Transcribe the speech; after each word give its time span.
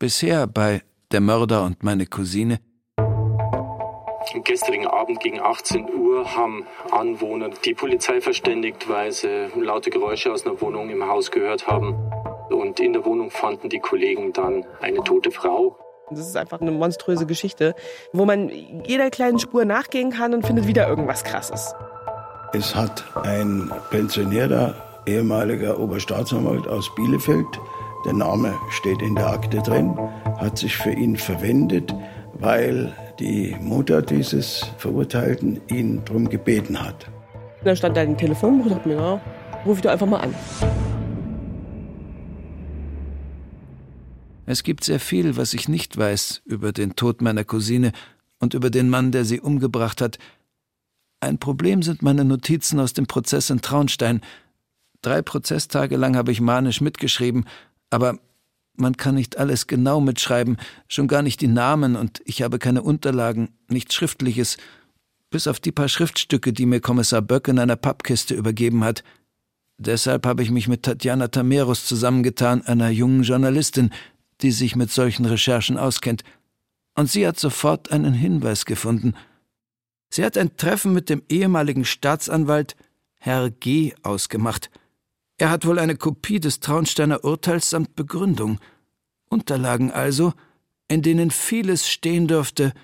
Bisher 0.00 0.46
bei 0.46 0.80
Der 1.12 1.20
Mörder 1.20 1.62
und 1.62 1.82
meine 1.82 2.06
Cousine 2.06 2.58
am 2.96 4.44
gestrigen 4.44 4.86
Abend 4.86 5.20
gegen 5.20 5.40
18 5.40 5.92
Uhr 5.92 6.34
haben 6.34 6.64
Anwohner 6.90 7.50
die 7.62 7.74
Polizei 7.74 8.22
verständigt, 8.22 8.88
weil 8.88 9.12
sie 9.12 9.48
laute 9.60 9.90
Geräusche 9.90 10.32
aus 10.32 10.46
einer 10.46 10.58
Wohnung 10.62 10.88
im 10.88 11.06
Haus 11.06 11.30
gehört 11.30 11.66
haben. 11.66 11.94
Und 12.48 12.80
in 12.80 12.94
der 12.94 13.04
Wohnung 13.04 13.30
fanden 13.30 13.68
die 13.68 13.80
Kollegen 13.80 14.32
dann 14.32 14.64
eine 14.80 15.04
tote 15.04 15.30
Frau. 15.30 15.76
Das 16.08 16.20
ist 16.20 16.36
einfach 16.36 16.62
eine 16.62 16.70
monströse 16.70 17.26
Geschichte, 17.26 17.74
wo 18.14 18.24
man 18.24 18.48
jeder 18.86 19.10
kleinen 19.10 19.38
Spur 19.38 19.66
nachgehen 19.66 20.12
kann 20.12 20.32
und 20.32 20.46
findet 20.46 20.66
wieder 20.66 20.88
irgendwas 20.88 21.24
Krasses. 21.24 21.74
Es 22.54 22.74
hat 22.74 23.04
ein 23.22 23.70
pensionierter 23.90 24.74
ehemaliger 25.04 25.78
Oberstaatsanwalt 25.78 26.66
aus 26.66 26.94
Bielefeld, 26.94 27.46
der 28.04 28.14
Name 28.14 28.58
steht 28.70 29.02
in 29.02 29.14
der 29.14 29.28
Akte 29.28 29.58
drin, 29.58 29.96
hat 30.38 30.58
sich 30.58 30.76
für 30.76 30.92
ihn 30.92 31.16
verwendet, 31.16 31.94
weil 32.34 32.92
die 33.18 33.54
Mutter 33.60 34.00
dieses 34.00 34.64
Verurteilten 34.78 35.60
ihn 35.68 36.02
darum 36.04 36.28
gebeten 36.28 36.80
hat. 36.80 37.10
Da 37.64 37.76
stand 37.76 37.96
da 37.96 38.00
ein 38.00 38.16
Telefonbuch 38.16 38.66
und 38.66 38.72
dachte 38.72 38.88
mir, 38.88 38.94
ja, 38.94 39.20
ruf 39.66 39.76
ich 39.76 39.82
doch 39.82 39.90
einfach 39.90 40.06
mal 40.06 40.20
an. 40.20 40.34
Es 44.46 44.62
gibt 44.62 44.82
sehr 44.82 44.98
viel, 44.98 45.36
was 45.36 45.54
ich 45.54 45.68
nicht 45.68 45.96
weiß 45.96 46.42
über 46.44 46.72
den 46.72 46.96
Tod 46.96 47.22
meiner 47.22 47.44
Cousine 47.44 47.92
und 48.40 48.54
über 48.54 48.70
den 48.70 48.88
Mann, 48.88 49.12
der 49.12 49.24
sie 49.24 49.40
umgebracht 49.40 50.00
hat. 50.00 50.18
Ein 51.20 51.38
Problem 51.38 51.82
sind 51.82 52.02
meine 52.02 52.24
Notizen 52.24 52.80
aus 52.80 52.94
dem 52.94 53.06
Prozess 53.06 53.50
in 53.50 53.60
Traunstein. 53.60 54.22
Drei 55.02 55.22
Prozesstage 55.22 55.96
lang 55.96 56.16
habe 56.16 56.32
ich 56.32 56.40
manisch 56.40 56.80
mitgeschrieben, 56.80 57.44
aber 57.90 58.18
man 58.76 58.96
kann 58.96 59.14
nicht 59.16 59.36
alles 59.36 59.66
genau 59.66 60.00
mitschreiben, 60.00 60.56
schon 60.88 61.08
gar 61.08 61.22
nicht 61.22 61.40
die 61.40 61.48
Namen, 61.48 61.96
und 61.96 62.22
ich 62.24 62.42
habe 62.42 62.58
keine 62.58 62.82
Unterlagen, 62.82 63.50
nichts 63.68 63.94
Schriftliches, 63.94 64.56
bis 65.28 65.46
auf 65.46 65.60
die 65.60 65.72
paar 65.72 65.88
Schriftstücke, 65.88 66.52
die 66.52 66.66
mir 66.66 66.80
Kommissar 66.80 67.22
Böck 67.22 67.48
in 67.48 67.58
einer 67.58 67.76
Pappkiste 67.76 68.34
übergeben 68.34 68.82
hat. 68.84 69.04
Deshalb 69.78 70.26
habe 70.26 70.42
ich 70.42 70.50
mich 70.50 70.68
mit 70.68 70.82
Tatjana 70.82 71.28
Tamerus 71.28 71.86
zusammengetan, 71.86 72.62
einer 72.62 72.90
jungen 72.90 73.22
Journalistin, 73.22 73.90
die 74.42 74.50
sich 74.50 74.76
mit 74.76 74.90
solchen 74.90 75.24
Recherchen 75.26 75.78
auskennt. 75.78 76.24
Und 76.96 77.10
sie 77.10 77.26
hat 77.26 77.38
sofort 77.38 77.92
einen 77.92 78.12
Hinweis 78.12 78.64
gefunden. 78.64 79.14
Sie 80.10 80.24
hat 80.24 80.36
ein 80.36 80.56
Treffen 80.56 80.92
mit 80.92 81.08
dem 81.08 81.22
ehemaligen 81.28 81.84
Staatsanwalt 81.84 82.76
Herr 83.16 83.50
G. 83.50 83.94
ausgemacht. 84.02 84.70
Er 85.40 85.48
hat 85.48 85.64
wohl 85.64 85.78
eine 85.78 85.96
Kopie 85.96 86.38
des 86.38 86.60
Traunsteiner 86.60 87.24
Urteils 87.24 87.70
samt 87.70 87.96
Begründung. 87.96 88.58
Unterlagen 89.30 89.90
also, 89.90 90.34
in 90.86 91.00
denen 91.00 91.30
vieles 91.30 91.88
stehen 91.88 92.28
dürfte, 92.28 92.74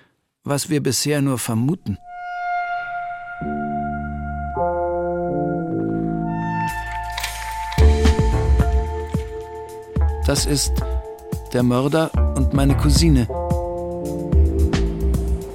was 0.43 0.67
wir 0.67 0.81
bisher 0.81 1.21
nur 1.21 1.37
vermuten. 1.37 1.99
Das 10.25 10.47
ist 10.47 10.73
Der 11.53 11.61
Mörder 11.61 12.09
und 12.35 12.55
meine 12.55 12.75
Cousine. 12.75 13.27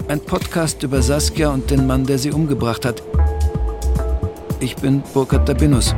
Ein 0.07 0.21
Podcast 0.21 0.85
über 0.85 1.03
Saskia 1.03 1.51
und 1.51 1.69
den 1.69 1.85
Mann, 1.89 2.07
der 2.07 2.19
sie 2.19 2.31
umgebracht 2.31 2.85
hat. 2.85 3.03
Ich 4.61 4.77
bin 4.77 5.03
Burkhard 5.13 5.49
Dabinus. 5.49 5.97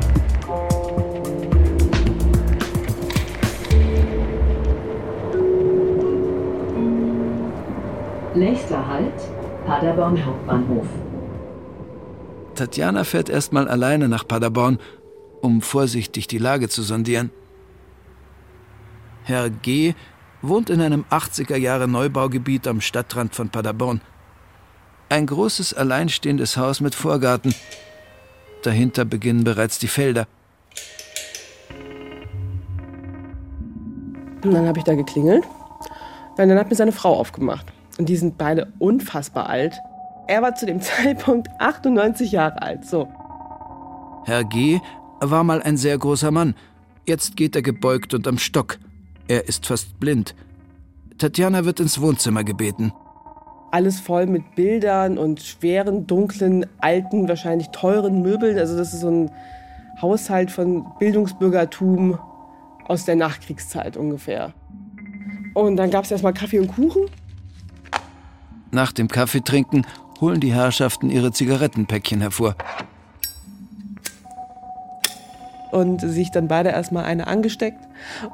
Halt, 8.95 9.67
Paderborn 9.67 10.25
Hauptbahnhof. 10.25 10.87
Tatjana 12.55 13.03
fährt 13.03 13.29
erstmal 13.29 13.67
alleine 13.67 14.09
nach 14.09 14.29
Paderborn, 14.29 14.79
um 15.41 15.63
vorsichtig 15.63 16.29
die 16.29 16.39
Lage 16.39 16.69
zu 16.69 16.83
sondieren. 16.83 17.31
Herr 19.25 19.51
G. 19.51 19.95
wohnt 20.43 20.71
in 20.71 20.81
einem 20.81 21.05
80er 21.11 21.57
Jahre 21.57 21.89
Neubaugebiet 21.89 22.69
am 22.69 22.81
Stadtrand 22.81 23.35
von 23.35 23.49
Paderborn. 23.49 24.01
Ein 25.09 25.27
großes 25.27 25.75
alleinstehendes 25.75 26.57
Haus 26.57 26.81
mit 26.81 26.95
Vorgarten. 26.95 27.53
Dahinter 28.63 29.05
beginnen 29.05 29.43
bereits 29.43 29.81
die 29.81 29.89
Felder. 29.89 30.29
Und 34.45 34.53
dann 34.53 34.69
habe 34.69 34.79
ich 34.79 34.85
da 34.85 34.95
geklingelt. 34.95 35.43
Und 36.37 36.49
dann 36.49 36.59
hat 36.59 36.71
mir 36.71 36.77
seine 36.77 36.93
Frau 36.93 37.19
aufgemacht. 37.19 37.74
Und 37.99 38.09
die 38.09 38.17
sind 38.17 38.39
beide 38.39 38.73
unfassbar 38.79 39.49
alt. 39.49 39.79
Er 40.27 40.43
war 40.43 40.55
zu 40.55 40.67
dem 40.67 40.81
Zeitpunkt 40.83 41.49
98 41.59 42.33
Jahre 42.33 42.63
alt, 42.63 42.85
so. 42.85 43.09
Herr 44.25 44.45
G. 44.45 44.81
war 45.21 45.45
mal 45.45 45.63
ein 45.63 45.77
sehr 45.77 45.99
großer 45.99 46.31
Mann. 46.31 46.55
Jetzt 47.07 47.37
geht 47.37 47.55
er 47.55 47.63
gebeugt 47.63 48.15
und 48.15 48.27
am 48.27 48.39
Stock. 48.39 48.79
Er 49.29 49.47
ist 49.49 49.67
fast 49.67 50.01
blind. 50.01 50.35
Tatjana 51.19 51.65
wird 51.65 51.81
ins 51.81 52.01
Wohnzimmer 52.01 52.45
gebeten. 52.45 52.93
Alles 53.71 54.01
voll 54.01 54.27
mit 54.27 54.55
Bildern 54.55 55.19
und 55.19 55.41
schweren, 55.41 56.07
dunklen, 56.07 56.67
alten, 56.79 57.29
wahrscheinlich 57.29 57.69
teuren 57.69 58.23
Möbeln. 58.23 58.59
Also 58.59 58.77
das 58.77 58.95
ist 58.95 59.01
so 59.01 59.11
ein 59.11 59.31
Haushalt 60.01 60.51
von 60.51 60.87
Bildungsbürgertum 60.99 62.19
aus 62.87 63.05
der 63.05 63.17
Nachkriegszeit 63.17 63.97
ungefähr. 63.97 64.53
Und 65.55 65.77
dann 65.77 65.91
gab 65.91 66.05
es 66.05 66.11
erstmal 66.11 66.35
Kaffee 66.35 66.59
und 66.59 66.69
Kuchen. 66.69 67.07
Nach 68.75 68.91
dem 68.91 69.07
Kaffeetrinken 69.07 69.87
holen 70.21 70.41
die 70.41 70.53
Herrschaften 70.53 71.09
ihre 71.09 71.31
Zigarettenpäckchen 71.31 72.21
hervor. 72.21 72.57
Und 75.71 76.01
sich 76.01 76.33
dann 76.33 76.49
beide 76.49 76.71
erstmal 76.71 77.05
eine 77.05 77.29
angesteckt 77.29 77.79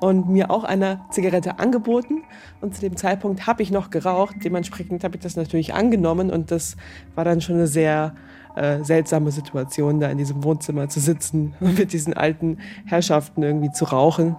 und 0.00 0.30
mir 0.30 0.50
auch 0.50 0.64
eine 0.64 1.02
Zigarette 1.10 1.58
angeboten. 1.58 2.22
Und 2.62 2.74
zu 2.74 2.80
dem 2.80 2.96
Zeitpunkt 2.96 3.46
habe 3.46 3.62
ich 3.62 3.70
noch 3.70 3.90
geraucht. 3.90 4.36
Dementsprechend 4.42 5.04
habe 5.04 5.16
ich 5.16 5.22
das 5.22 5.36
natürlich 5.36 5.74
angenommen. 5.74 6.30
Und 6.30 6.50
das 6.50 6.78
war 7.14 7.26
dann 7.26 7.42
schon 7.42 7.56
eine 7.56 7.66
sehr 7.66 8.14
äh, 8.56 8.82
seltsame 8.82 9.32
Situation, 9.32 10.00
da 10.00 10.08
in 10.08 10.16
diesem 10.16 10.42
Wohnzimmer 10.42 10.88
zu 10.88 11.00
sitzen 11.00 11.52
und 11.60 11.78
mit 11.78 11.92
diesen 11.92 12.14
alten 12.14 12.56
Herrschaften 12.86 13.42
irgendwie 13.42 13.72
zu 13.72 13.84
rauchen. 13.84 14.36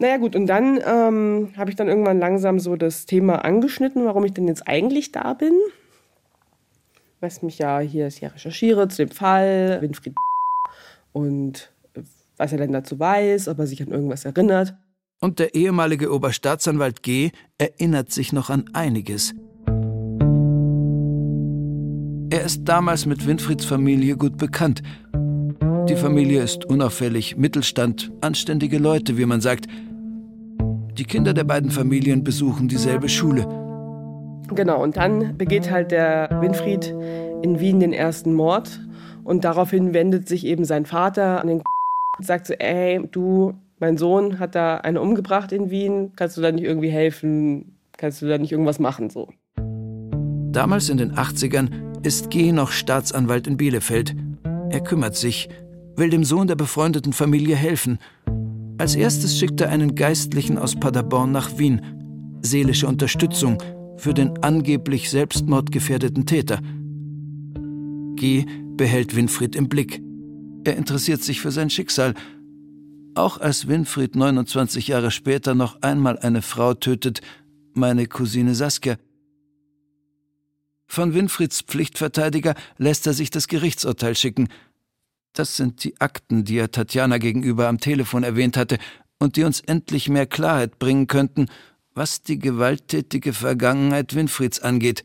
Naja 0.00 0.16
gut, 0.18 0.36
und 0.36 0.46
dann 0.46 0.80
ähm, 0.86 1.52
habe 1.56 1.70
ich 1.70 1.76
dann 1.76 1.88
irgendwann 1.88 2.20
langsam 2.20 2.60
so 2.60 2.76
das 2.76 3.04
Thema 3.06 3.44
angeschnitten, 3.44 4.04
warum 4.04 4.24
ich 4.24 4.32
denn 4.32 4.46
jetzt 4.46 4.68
eigentlich 4.68 5.10
da 5.10 5.34
bin. 5.34 5.52
Was 7.20 7.42
mich 7.42 7.58
ja 7.58 7.80
hier 7.80 8.06
ist, 8.06 8.20
ja 8.20 8.28
recherchiere 8.28 8.86
zu 8.88 9.04
dem 9.04 9.10
Fall, 9.10 9.78
Winfried 9.80 10.14
und 11.12 11.72
was 12.36 12.52
er 12.52 12.58
denn 12.58 12.72
dazu 12.72 13.00
weiß, 13.00 13.48
ob 13.48 13.58
er 13.58 13.66
sich 13.66 13.82
an 13.82 13.88
irgendwas 13.88 14.24
erinnert. 14.24 14.74
Und 15.20 15.40
der 15.40 15.56
ehemalige 15.56 16.12
Oberstaatsanwalt 16.12 17.02
G. 17.02 17.32
erinnert 17.58 18.12
sich 18.12 18.32
noch 18.32 18.50
an 18.50 18.66
einiges. 18.72 19.34
Er 22.30 22.44
ist 22.44 22.64
damals 22.64 23.04
mit 23.04 23.26
Winfrieds 23.26 23.64
Familie 23.64 24.16
gut 24.16 24.36
bekannt. 24.36 24.82
Die 25.88 25.96
Familie 25.96 26.42
ist 26.42 26.66
unauffällig, 26.66 27.36
Mittelstand, 27.36 28.12
anständige 28.20 28.78
Leute, 28.78 29.16
wie 29.16 29.24
man 29.24 29.40
sagt. 29.40 29.66
Die 30.98 31.04
Kinder 31.04 31.32
der 31.32 31.44
beiden 31.44 31.70
Familien 31.70 32.24
besuchen 32.24 32.66
dieselbe 32.66 33.08
Schule. 33.08 33.42
Genau, 34.52 34.82
und 34.82 34.96
dann 34.96 35.38
begeht 35.38 35.70
halt 35.70 35.92
der 35.92 36.28
Winfried 36.40 36.92
in 37.42 37.60
Wien 37.60 37.78
den 37.78 37.92
ersten 37.92 38.34
Mord. 38.34 38.80
Und 39.22 39.44
daraufhin 39.44 39.94
wendet 39.94 40.26
sich 40.26 40.44
eben 40.44 40.64
sein 40.64 40.86
Vater 40.86 41.40
an 41.40 41.46
den 41.46 41.58
und 42.18 42.26
sagt 42.26 42.48
so, 42.48 42.54
ey, 42.54 43.00
du, 43.12 43.54
mein 43.78 43.96
Sohn 43.96 44.40
hat 44.40 44.56
da 44.56 44.78
eine 44.78 45.00
umgebracht 45.00 45.52
in 45.52 45.70
Wien, 45.70 46.14
kannst 46.16 46.36
du 46.36 46.40
da 46.40 46.50
nicht 46.50 46.64
irgendwie 46.64 46.90
helfen? 46.90 47.76
Kannst 47.96 48.20
du 48.20 48.26
da 48.26 48.36
nicht 48.36 48.50
irgendwas 48.50 48.80
machen? 48.80 49.08
So. 49.08 49.28
Damals 50.50 50.88
in 50.88 50.98
den 50.98 51.12
80ern 51.12 51.68
ist 52.02 52.30
G. 52.30 52.50
noch 52.50 52.72
Staatsanwalt 52.72 53.46
in 53.46 53.56
Bielefeld. 53.56 54.16
Er 54.70 54.80
kümmert 54.80 55.14
sich, 55.14 55.48
will 55.94 56.10
dem 56.10 56.24
Sohn 56.24 56.48
der 56.48 56.56
befreundeten 56.56 57.12
Familie 57.12 57.54
helfen– 57.54 58.00
als 58.78 58.94
erstes 58.94 59.36
schickt 59.36 59.60
er 59.60 59.70
einen 59.70 59.96
Geistlichen 59.96 60.56
aus 60.56 60.78
Paderborn 60.78 61.32
nach 61.32 61.58
Wien. 61.58 62.38
Seelische 62.42 62.86
Unterstützung 62.86 63.60
für 63.96 64.14
den 64.14 64.42
angeblich 64.42 65.10
selbstmordgefährdeten 65.10 66.26
Täter. 66.26 66.60
G. 68.14 68.46
behält 68.76 69.16
Winfried 69.16 69.56
im 69.56 69.68
Blick. 69.68 70.00
Er 70.64 70.76
interessiert 70.76 71.22
sich 71.22 71.40
für 71.40 71.50
sein 71.50 71.70
Schicksal. 71.70 72.14
Auch 73.14 73.38
als 73.40 73.66
Winfried 73.66 74.14
29 74.14 74.86
Jahre 74.86 75.10
später 75.10 75.56
noch 75.56 75.82
einmal 75.82 76.18
eine 76.20 76.42
Frau 76.42 76.74
tötet, 76.74 77.20
meine 77.74 78.06
Cousine 78.06 78.54
Saskia. 78.54 78.96
Von 80.86 81.14
Winfrieds 81.14 81.62
Pflichtverteidiger 81.62 82.54
lässt 82.76 83.06
er 83.08 83.12
sich 83.12 83.30
das 83.30 83.48
Gerichtsurteil 83.48 84.14
schicken– 84.14 84.48
das 85.38 85.56
sind 85.56 85.84
die 85.84 86.00
Akten, 86.00 86.44
die 86.44 86.58
er 86.58 86.70
Tatjana 86.70 87.18
gegenüber 87.18 87.68
am 87.68 87.78
Telefon 87.78 88.24
erwähnt 88.24 88.56
hatte 88.56 88.78
und 89.18 89.36
die 89.36 89.44
uns 89.44 89.60
endlich 89.60 90.08
mehr 90.08 90.26
Klarheit 90.26 90.78
bringen 90.78 91.06
könnten, 91.06 91.46
was 91.94 92.22
die 92.22 92.38
gewalttätige 92.38 93.32
Vergangenheit 93.32 94.14
Winfrieds 94.14 94.60
angeht. 94.60 95.04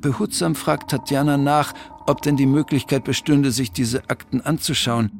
Behutsam 0.00 0.54
fragt 0.54 0.90
Tatjana 0.90 1.36
nach, 1.36 1.74
ob 2.06 2.22
denn 2.22 2.36
die 2.36 2.46
Möglichkeit 2.46 3.04
bestünde, 3.04 3.50
sich 3.50 3.72
diese 3.72 4.08
Akten 4.08 4.40
anzuschauen. 4.40 5.10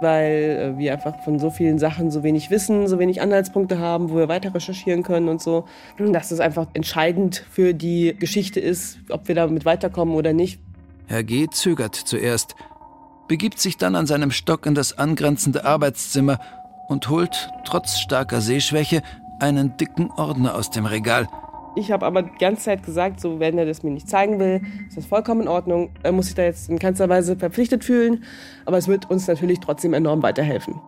Weil 0.00 0.74
äh, 0.74 0.78
wir 0.78 0.92
einfach 0.92 1.22
von 1.24 1.38
so 1.38 1.50
vielen 1.50 1.78
Sachen 1.78 2.10
so 2.10 2.22
wenig 2.22 2.50
wissen, 2.50 2.86
so 2.86 2.98
wenig 2.98 3.22
Anhaltspunkte 3.22 3.78
haben, 3.78 4.10
wo 4.10 4.16
wir 4.16 4.28
weiter 4.28 4.54
recherchieren 4.54 5.02
können 5.02 5.28
und 5.28 5.40
so. 5.40 5.64
Dass 5.98 6.30
es 6.32 6.40
einfach 6.40 6.66
entscheidend 6.74 7.46
für 7.50 7.72
die 7.72 8.14
Geschichte 8.18 8.60
ist, 8.60 8.98
ob 9.08 9.28
wir 9.28 9.34
damit 9.34 9.64
weiterkommen 9.64 10.14
oder 10.14 10.34
nicht. 10.34 10.60
Herr 11.06 11.22
G. 11.22 11.48
zögert 11.48 11.94
zuerst, 11.94 12.56
begibt 13.28 13.60
sich 13.60 13.76
dann 13.76 13.94
an 13.94 14.06
seinem 14.06 14.30
Stock 14.30 14.66
in 14.66 14.74
das 14.74 14.98
angrenzende 14.98 15.64
Arbeitszimmer 15.64 16.38
und 16.88 17.08
holt, 17.08 17.50
trotz 17.64 17.98
starker 17.98 18.40
Sehschwäche, 18.40 19.02
einen 19.40 19.76
dicken 19.76 20.10
Ordner 20.10 20.54
aus 20.54 20.70
dem 20.70 20.86
Regal. 20.86 21.28
Ich 21.76 21.92
habe 21.92 22.06
aber 22.06 22.22
die 22.22 22.38
ganze 22.38 22.64
Zeit 22.64 22.82
gesagt, 22.82 23.20
so 23.20 23.38
wenn 23.38 23.58
er 23.58 23.66
das 23.66 23.82
mir 23.82 23.90
nicht 23.90 24.08
zeigen 24.08 24.38
will, 24.38 24.62
ist 24.88 24.96
das 24.96 25.06
vollkommen 25.06 25.42
in 25.42 25.48
Ordnung. 25.48 25.90
Er 26.02 26.12
muss 26.12 26.26
sich 26.26 26.34
da 26.34 26.42
jetzt 26.42 26.70
in 26.70 26.78
keinster 26.78 27.08
Weise 27.08 27.36
verpflichtet 27.36 27.84
fühlen, 27.84 28.24
aber 28.64 28.78
es 28.78 28.88
wird 28.88 29.10
uns 29.10 29.26
natürlich 29.26 29.60
trotzdem 29.60 29.92
enorm 29.92 30.22
weiterhelfen. 30.22 30.80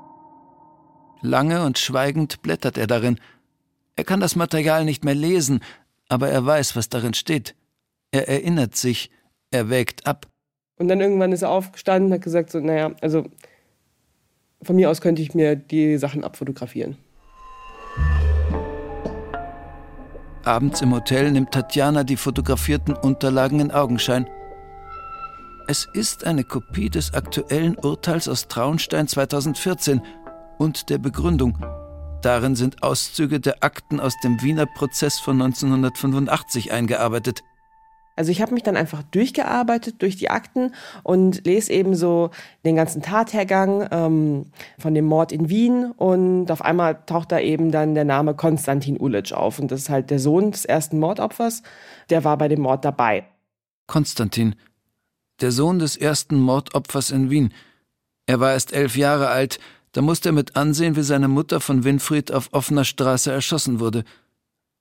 Lange 1.20 1.64
und 1.64 1.78
schweigend 1.78 2.42
blättert 2.42 2.78
er 2.78 2.86
darin. 2.86 3.20
Er 3.96 4.04
kann 4.04 4.20
das 4.20 4.34
Material 4.34 4.84
nicht 4.84 5.04
mehr 5.04 5.14
lesen, 5.14 5.60
aber 6.08 6.28
er 6.28 6.46
weiß, 6.46 6.74
was 6.74 6.88
darin 6.88 7.14
steht. 7.14 7.54
Er 8.10 8.28
erinnert 8.28 8.74
sich, 8.74 9.10
er 9.50 9.70
wägt 9.70 10.06
ab. 10.06 10.26
Und 10.78 10.88
dann 10.88 11.00
irgendwann 11.00 11.32
ist 11.32 11.42
er 11.42 11.50
aufgestanden 11.50 12.06
und 12.06 12.14
hat 12.14 12.22
gesagt, 12.22 12.50
so, 12.50 12.60
naja, 12.60 12.92
also 13.00 13.24
von 14.62 14.76
mir 14.76 14.90
aus 14.90 15.00
könnte 15.00 15.22
ich 15.22 15.34
mir 15.34 15.56
die 15.56 15.98
Sachen 15.98 16.24
abfotografieren. 16.24 16.96
Abends 20.44 20.80
im 20.80 20.94
Hotel 20.94 21.30
nimmt 21.30 21.52
Tatjana 21.52 22.04
die 22.04 22.16
fotografierten 22.16 22.94
Unterlagen 22.94 23.60
in 23.60 23.70
Augenschein. 23.70 24.28
Es 25.66 25.86
ist 25.92 26.24
eine 26.24 26.44
Kopie 26.44 26.88
des 26.88 27.12
aktuellen 27.12 27.76
Urteils 27.76 28.28
aus 28.28 28.48
Traunstein 28.48 29.06
2014 29.06 30.00
und 30.56 30.88
der 30.88 30.98
Begründung. 30.98 31.58
Darin 32.22 32.56
sind 32.56 32.82
Auszüge 32.82 33.38
der 33.38 33.62
Akten 33.62 34.00
aus 34.00 34.14
dem 34.24 34.40
Wiener 34.42 34.66
Prozess 34.66 35.18
von 35.18 35.40
1985 35.42 36.72
eingearbeitet. 36.72 37.42
Also 38.18 38.32
ich 38.32 38.42
habe 38.42 38.52
mich 38.52 38.64
dann 38.64 38.76
einfach 38.76 39.04
durchgearbeitet 39.04 40.02
durch 40.02 40.16
die 40.16 40.28
Akten 40.28 40.74
und 41.04 41.46
lese 41.46 41.72
eben 41.72 41.94
so 41.94 42.30
den 42.64 42.74
ganzen 42.74 43.00
Tathergang 43.00 43.88
ähm, 43.92 44.46
von 44.76 44.92
dem 44.92 45.04
Mord 45.04 45.30
in 45.30 45.48
Wien 45.48 45.92
und 45.92 46.50
auf 46.50 46.60
einmal 46.60 46.98
taucht 47.06 47.30
da 47.30 47.38
eben 47.38 47.70
dann 47.70 47.94
der 47.94 48.04
Name 48.04 48.34
Konstantin 48.34 49.00
Ulic 49.00 49.32
auf 49.32 49.60
und 49.60 49.70
das 49.70 49.82
ist 49.82 49.88
halt 49.88 50.10
der 50.10 50.18
Sohn 50.18 50.50
des 50.50 50.64
ersten 50.64 50.98
Mordopfers, 50.98 51.62
der 52.10 52.24
war 52.24 52.36
bei 52.38 52.48
dem 52.48 52.60
Mord 52.60 52.84
dabei. 52.84 53.24
Konstantin, 53.86 54.56
der 55.40 55.52
Sohn 55.52 55.78
des 55.78 55.96
ersten 55.96 56.40
Mordopfers 56.40 57.12
in 57.12 57.30
Wien. 57.30 57.54
Er 58.26 58.40
war 58.40 58.50
erst 58.50 58.72
elf 58.72 58.96
Jahre 58.96 59.28
alt, 59.28 59.60
da 59.92 60.02
musste 60.02 60.30
er 60.30 60.32
mit 60.32 60.56
ansehen, 60.56 60.96
wie 60.96 61.02
seine 61.02 61.28
Mutter 61.28 61.60
von 61.60 61.84
Winfried 61.84 62.32
auf 62.32 62.48
offener 62.50 62.84
Straße 62.84 63.30
erschossen 63.30 63.78
wurde. 63.78 64.02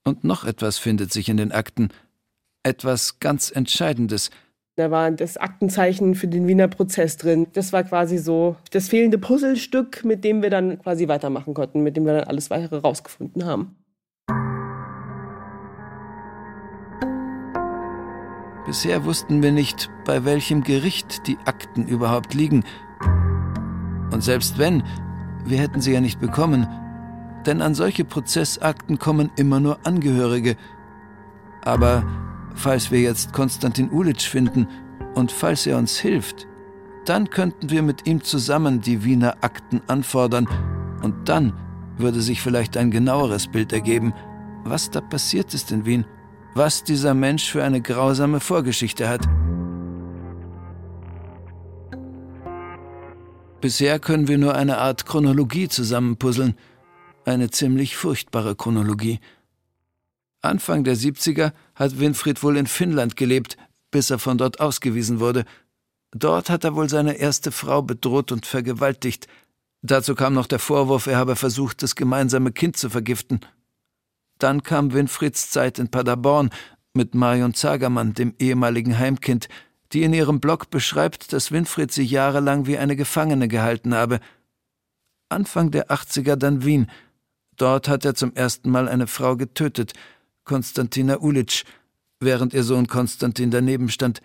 Und 0.03 0.23
noch 0.23 0.43
etwas 0.43 0.79
findet 0.79 1.13
sich 1.13 1.29
in 1.29 1.37
den 1.37 1.51
Akten– 1.51 1.89
etwas 2.63 3.19
ganz 3.19 3.51
Entscheidendes. 3.51 4.29
Da 4.77 4.91
war 4.91 5.09
das 5.09 5.37
Aktenzeichen 5.37 6.13
für 6.13 6.27
den 6.27 6.47
Wiener 6.47 6.67
Prozess 6.67 7.17
drin. 7.17 7.47
Das 7.53 7.73
war 7.73 7.83
quasi 7.83 8.19
so 8.19 8.57
das 8.69 8.89
fehlende 8.89 9.17
Puzzlestück, 9.17 10.05
mit 10.05 10.23
dem 10.23 10.43
wir 10.43 10.51
dann 10.51 10.79
quasi 10.79 11.07
weitermachen 11.07 11.55
konnten, 11.55 11.81
mit 11.81 11.97
dem 11.97 12.05
wir 12.05 12.13
dann 12.13 12.25
alles 12.25 12.51
weitere 12.51 12.77
rausgefunden 12.77 13.45
haben. 13.45 13.75
Bisher 18.67 19.03
wussten 19.05 19.41
wir 19.41 19.51
nicht, 19.51 19.89
bei 20.05 20.25
welchem 20.25 20.61
Gericht 20.61 21.25
die 21.25 21.37
Akten 21.45 21.87
überhaupt 21.87 22.35
liegen. 22.35 22.63
Und 24.11 24.23
selbst 24.23 24.59
wenn, 24.59 24.83
wir 25.45 25.57
hätten 25.57 25.81
sie 25.81 25.93
ja 25.93 26.01
nicht 26.01 26.19
bekommen. 26.19 26.67
Denn 27.47 27.61
an 27.61 27.73
solche 27.73 28.03
Prozessakten 28.03 28.99
kommen 28.99 29.31
immer 29.37 29.59
nur 29.59 29.79
Angehörige. 29.87 30.55
Aber 31.63 32.05
Falls 32.57 32.89
wir 32.89 32.99
jetzt 32.99 33.33
Konstantin 33.33 33.91
Ulic 33.91 34.21
finden 34.21 34.67
und 35.13 35.31
falls 35.31 35.67
er 35.67 35.77
uns 35.77 35.97
hilft, 35.99 36.47
dann 37.05 37.29
könnten 37.29 37.69
wir 37.69 37.83
mit 37.83 38.07
ihm 38.07 38.23
zusammen 38.23 38.81
die 38.81 39.03
Wiener 39.03 39.37
Akten 39.41 39.81
anfordern 39.87 40.49
und 41.03 41.29
dann 41.29 41.53
würde 41.97 42.19
sich 42.19 42.41
vielleicht 42.41 42.75
ein 42.75 42.89
genaueres 42.89 43.47
Bild 43.47 43.71
ergeben, 43.73 44.13
was 44.63 44.89
da 44.89 45.01
passiert 45.01 45.53
ist 45.53 45.71
in 45.71 45.85
Wien, 45.85 46.05
was 46.55 46.83
dieser 46.83 47.13
Mensch 47.13 47.49
für 47.49 47.63
eine 47.63 47.79
grausame 47.79 48.39
Vorgeschichte 48.39 49.07
hat. 49.07 49.21
Bisher 53.61 53.99
können 53.99 54.27
wir 54.27 54.39
nur 54.39 54.55
eine 54.55 54.79
Art 54.79 55.05
Chronologie 55.05 55.67
zusammenpuzzeln, 55.67 56.55
eine 57.23 57.51
ziemlich 57.51 57.95
furchtbare 57.95 58.55
Chronologie. 58.55 59.19
Anfang 60.41 60.83
der 60.83 60.95
70er 60.95 61.51
hat 61.75 61.99
Winfried 61.99 62.43
wohl 62.43 62.57
in 62.57 62.67
Finnland 62.67 63.15
gelebt, 63.15 63.57
bis 63.91 64.09
er 64.09 64.19
von 64.19 64.37
dort 64.37 64.59
ausgewiesen 64.59 65.19
wurde. 65.19 65.45
Dort 66.11 66.49
hat 66.49 66.63
er 66.63 66.75
wohl 66.75 66.89
seine 66.89 67.13
erste 67.13 67.51
Frau 67.51 67.81
bedroht 67.81 68.31
und 68.31 68.45
vergewaltigt. 68.45 69.27
Dazu 69.81 70.15
kam 70.15 70.33
noch 70.33 70.47
der 70.47 70.59
Vorwurf, 70.59 71.07
er 71.07 71.17
habe 71.17 71.35
versucht, 71.35 71.83
das 71.83 71.95
gemeinsame 71.95 72.51
Kind 72.51 72.77
zu 72.77 72.89
vergiften. 72.89 73.41
Dann 74.37 74.63
kam 74.63 74.93
Winfrieds 74.93 75.49
Zeit 75.49 75.79
in 75.79 75.89
Paderborn 75.89 76.51
mit 76.93 77.15
Marion 77.15 77.53
Zagermann, 77.53 78.13
dem 78.13 78.33
ehemaligen 78.39 78.97
Heimkind, 78.97 79.49
die 79.93 80.03
in 80.03 80.13
ihrem 80.13 80.39
Blog 80.39 80.69
beschreibt, 80.69 81.33
dass 81.33 81.51
Winfried 81.51 81.91
sie 81.91 82.03
jahrelang 82.03 82.67
wie 82.67 82.77
eine 82.77 82.95
Gefangene 82.95 83.47
gehalten 83.47 83.95
habe. 83.95 84.19
Anfang 85.29 85.71
der 85.71 85.89
80er 85.89 86.35
dann 86.35 86.63
Wien. 86.63 86.89
Dort 87.55 87.87
hat 87.87 88.05
er 88.05 88.13
zum 88.13 88.33
ersten 88.35 88.69
Mal 88.69 88.87
eine 88.87 89.07
Frau 89.07 89.35
getötet– 89.35 89.93
Konstantina 90.47 91.19
Ulic, 91.19 91.65
während 92.19 92.53
ihr 92.53 92.63
Sohn 92.63 92.87
Konstantin 92.87 93.51
daneben 93.51 93.89
stand. 93.89 94.21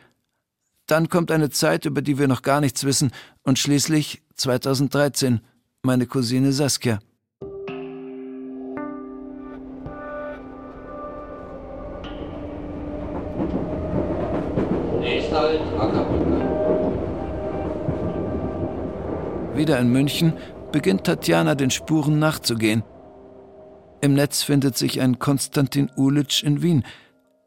Dann 0.87 1.09
kommt 1.09 1.31
eine 1.31 1.51
Zeit, 1.51 1.85
über 1.85 2.01
die 2.01 2.19
wir 2.19 2.29
noch 2.29 2.43
gar 2.43 2.61
nichts 2.61 2.85
wissen, 2.85 3.11
und 3.43 3.59
schließlich 3.59 4.23
2013 4.37 5.41
meine 5.83 6.07
Cousine 6.07 6.53
Saskia. 6.53 7.01
Halt 15.33 15.61
Wieder 19.57 19.79
in 19.79 19.91
München 19.91 20.35
beginnt 20.73 21.05
Tatjana 21.05 21.55
den 21.55 21.71
Spuren 21.71 22.19
nachzugehen. 22.19 22.83
Im 24.03 24.15
Netz 24.15 24.43
findet 24.43 24.77
sich 24.77 25.01
ein 25.01 25.21
Konstantin 25.21 25.89
Ulic 25.97 26.43
in 26.43 26.61
Wien. 26.61 26.85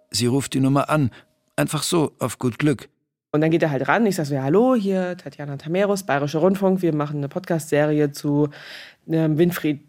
Sie 0.09 0.25
ruft 0.25 0.53
die 0.53 0.61
Nummer 0.61 0.89
an, 0.89 1.11
einfach 1.57 1.83
so, 1.83 2.13
auf 2.17 2.39
gut 2.39 2.57
Glück. 2.59 2.87
Und 3.33 3.41
dann 3.41 3.51
geht 3.51 3.61
er 3.61 3.71
halt 3.71 3.89
ran. 3.89 4.05
Ich 4.05 4.15
sage 4.15 4.29
so, 4.29 4.35
ja, 4.35 4.43
hallo, 4.43 4.73
hier 4.73 5.17
Tatjana 5.17 5.57
Tameros, 5.57 6.03
Bayerischer 6.03 6.39
Rundfunk. 6.39 6.81
Wir 6.81 6.95
machen 6.95 7.17
eine 7.17 7.27
Podcast-Serie 7.27 8.13
zu 8.13 8.47
ähm, 9.09 9.37
Winfried 9.37 9.81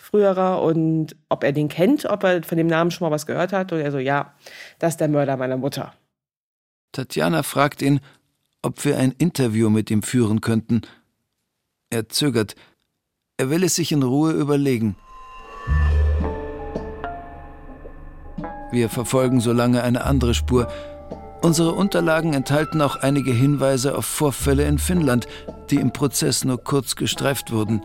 früherer 0.00 0.62
und 0.62 1.14
ob 1.28 1.44
er 1.44 1.52
den 1.52 1.68
kennt, 1.68 2.06
ob 2.06 2.24
er 2.24 2.42
von 2.42 2.56
dem 2.56 2.66
Namen 2.66 2.90
schon 2.90 3.06
mal 3.06 3.14
was 3.14 3.26
gehört 3.26 3.52
hat. 3.52 3.70
Und 3.70 3.80
er 3.80 3.92
so, 3.92 3.98
ja, 3.98 4.32
das 4.78 4.94
ist 4.94 5.00
der 5.00 5.08
Mörder 5.08 5.36
meiner 5.36 5.58
Mutter. 5.58 5.92
Tatjana 6.92 7.42
fragt 7.42 7.82
ihn, 7.82 8.00
ob 8.62 8.82
wir 8.86 8.96
ein 8.96 9.12
Interview 9.18 9.68
mit 9.68 9.90
ihm 9.90 10.02
führen 10.02 10.40
könnten. 10.40 10.80
Er 11.90 12.08
zögert. 12.08 12.54
Er 13.36 13.50
will 13.50 13.62
es 13.62 13.74
sich 13.74 13.92
in 13.92 14.02
Ruhe 14.02 14.32
überlegen. 14.32 14.96
Wir 18.74 18.88
verfolgen 18.88 19.38
so 19.38 19.52
lange 19.52 19.84
eine 19.84 20.02
andere 20.02 20.34
Spur. 20.34 20.66
Unsere 21.42 21.74
Unterlagen 21.74 22.34
enthalten 22.34 22.82
auch 22.82 22.96
einige 22.96 23.30
Hinweise 23.30 23.96
auf 23.96 24.04
Vorfälle 24.04 24.64
in 24.64 24.78
Finnland, 24.78 25.28
die 25.70 25.76
im 25.76 25.92
Prozess 25.92 26.44
nur 26.44 26.58
kurz 26.58 26.96
gestreift 26.96 27.52
wurden. 27.52 27.82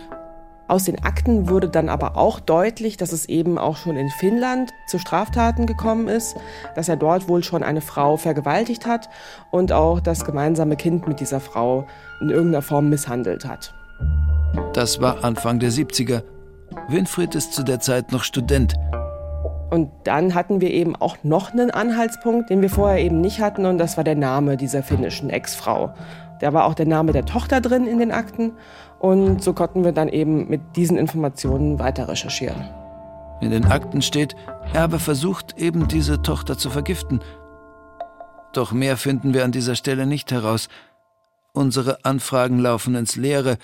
Aus 0.67 0.85
den 0.85 1.03
Akten 1.03 1.47
wurde 1.47 1.69
dann 1.69 1.89
aber 1.89 2.17
auch 2.17 2.39
deutlich, 2.39 2.97
dass 2.97 3.11
es 3.11 3.29
eben 3.29 3.59
auch 3.59 3.77
schon 3.77 3.97
in 3.97 4.09
Finnland 4.09 4.71
zu 4.87 4.97
Straftaten 4.97 5.67
gekommen 5.67 6.07
ist, 6.07 6.35
dass 6.75 6.89
er 6.89 6.97
dort 6.97 7.27
wohl 7.27 7.43
schon 7.43 7.61
eine 7.61 7.81
Frau 7.81 8.17
vergewaltigt 8.17 8.87
hat 8.87 9.09
und 9.51 9.71
auch 9.71 9.99
das 9.99 10.25
gemeinsame 10.25 10.75
Kind 10.75 11.07
mit 11.07 11.19
dieser 11.19 11.39
Frau 11.39 11.85
in 12.19 12.31
irgendeiner 12.31 12.63
Form 12.63 12.89
misshandelt 12.89 13.45
hat. 13.45 13.75
Das 14.73 14.99
war 14.99 15.23
Anfang 15.23 15.59
der 15.59 15.71
70er. 15.71 16.23
Winfried 16.87 17.35
ist 17.35 17.53
zu 17.53 17.61
der 17.61 17.79
Zeit 17.79 18.11
noch 18.11 18.23
Student. 18.23 18.73
Und 19.69 19.89
dann 20.03 20.33
hatten 20.33 20.61
wir 20.61 20.71
eben 20.71 20.95
auch 20.95 21.17
noch 21.23 21.51
einen 21.51 21.69
Anhaltspunkt, 21.69 22.49
den 22.49 22.61
wir 22.61 22.69
vorher 22.69 23.03
eben 23.03 23.21
nicht 23.21 23.39
hatten, 23.39 23.65
und 23.65 23.77
das 23.77 23.97
war 23.97 24.03
der 24.03 24.15
Name 24.15 24.57
dieser 24.57 24.81
finnischen 24.81 25.29
Ex-Frau. 25.29 25.93
Da 26.39 26.53
war 26.53 26.65
auch 26.65 26.73
der 26.73 26.87
Name 26.87 27.11
der 27.11 27.25
Tochter 27.25 27.61
drin 27.61 27.85
in 27.85 27.99
den 27.99 28.11
Akten. 28.11 28.53
Und 28.99 29.43
so 29.43 29.53
konnten 29.53 29.83
wir 29.83 29.91
dann 29.91 30.09
eben 30.09 30.49
mit 30.49 30.61
diesen 30.75 30.97
Informationen 30.97 31.79
weiter 31.79 32.07
recherchieren. 32.07 32.69
In 33.41 33.51
den 33.51 33.65
Akten 33.65 34.01
steht, 34.01 34.35
er 34.73 34.81
habe 34.81 34.99
versucht, 34.99 35.57
eben 35.57 35.87
diese 35.87 36.21
Tochter 36.21 36.57
zu 36.57 36.69
vergiften. 36.69 37.21
Doch 38.53 38.71
mehr 38.71 38.97
finden 38.97 39.33
wir 39.33 39.45
an 39.45 39.51
dieser 39.51 39.75
Stelle 39.75 40.05
nicht 40.05 40.31
heraus. 40.31 40.67
Unsere 41.53 42.03
Anfragen 42.03 42.59
laufen 42.59 42.95
ins 42.95 43.15
Leere 43.15 43.57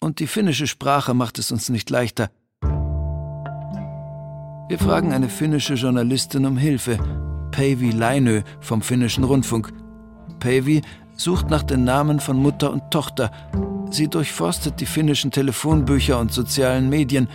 und 0.00 0.18
die 0.18 0.26
finnische 0.26 0.66
Sprache 0.66 1.14
macht 1.14 1.38
es 1.38 1.52
uns 1.52 1.68
nicht 1.68 1.90
leichter. 1.90 2.30
Wir 4.66 4.78
fragen 4.78 5.12
eine 5.12 5.28
finnische 5.28 5.74
Journalistin 5.74 6.46
um 6.46 6.56
Hilfe, 6.56 6.96
Päivi 7.50 7.90
Lainö 7.90 8.40
vom 8.60 8.80
finnischen 8.80 9.22
Rundfunk. 9.22 9.70
Päivi 10.40 10.80
sucht 11.16 11.50
nach 11.50 11.62
den 11.62 11.84
Namen 11.84 12.18
von 12.18 12.38
Mutter 12.38 12.72
und 12.72 12.90
Tochter. 12.90 13.30
Sie 13.90 14.08
durchforstet 14.08 14.80
die 14.80 14.86
finnischen 14.86 15.30
Telefonbücher 15.30 16.18
und 16.18 16.32
sozialen 16.32 16.88
Medien, 16.88 17.28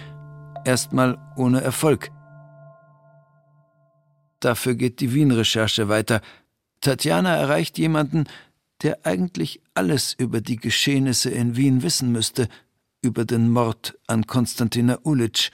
erstmal 0.65 1.19
ohne 1.35 1.61
Erfolg. 1.61 2.09
Dafür 4.39 4.73
geht 4.73 4.99
die 4.99 5.13
Wien-Recherche 5.13 5.87
weiter. 5.87 6.21
Tatjana 6.81 7.35
erreicht 7.35 7.77
jemanden, 7.77 8.23
der 8.81 9.05
eigentlich 9.05 9.61
alles 9.75 10.15
über 10.17 10.41
die 10.41 10.55
Geschehnisse 10.55 11.29
in 11.29 11.55
Wien 11.55 11.83
wissen 11.83 12.11
müsste, 12.11 12.47
über 13.03 13.23
den 13.23 13.51
Mord 13.51 13.99
an 14.07 14.25
Konstantina 14.25 14.97
Ulic. 15.03 15.51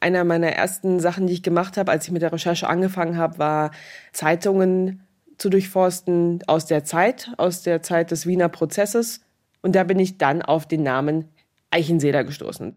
Einer 0.00 0.24
meiner 0.24 0.48
ersten 0.48 1.00
Sachen, 1.00 1.26
die 1.26 1.32
ich 1.32 1.42
gemacht 1.42 1.76
habe, 1.76 1.90
als 1.90 2.06
ich 2.06 2.12
mit 2.12 2.22
der 2.22 2.32
Recherche 2.32 2.68
angefangen 2.68 3.16
habe, 3.16 3.38
war 3.38 3.70
Zeitungen 4.12 5.02
zu 5.38 5.48
durchforsten 5.48 6.42
aus 6.46 6.66
der 6.66 6.84
Zeit, 6.84 7.32
aus 7.38 7.62
der 7.62 7.82
Zeit 7.82 8.10
des 8.10 8.26
Wiener 8.26 8.48
Prozesses. 8.48 9.20
Und 9.62 9.74
da 9.74 9.84
bin 9.84 9.98
ich 9.98 10.18
dann 10.18 10.42
auf 10.42 10.68
den 10.68 10.82
Namen 10.82 11.28
Eichenseder 11.70 12.22
gestoßen. 12.22 12.76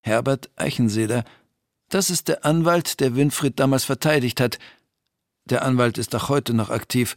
Herbert 0.00 0.50
Eichenseder. 0.56 1.24
Das 1.88 2.10
ist 2.10 2.28
der 2.28 2.44
Anwalt, 2.44 3.00
der 3.00 3.14
Winfried 3.16 3.60
damals 3.60 3.84
verteidigt 3.84 4.40
hat. 4.40 4.58
Der 5.44 5.62
Anwalt 5.62 5.98
ist 5.98 6.14
auch 6.14 6.28
heute 6.28 6.54
noch 6.54 6.70
aktiv. 6.70 7.16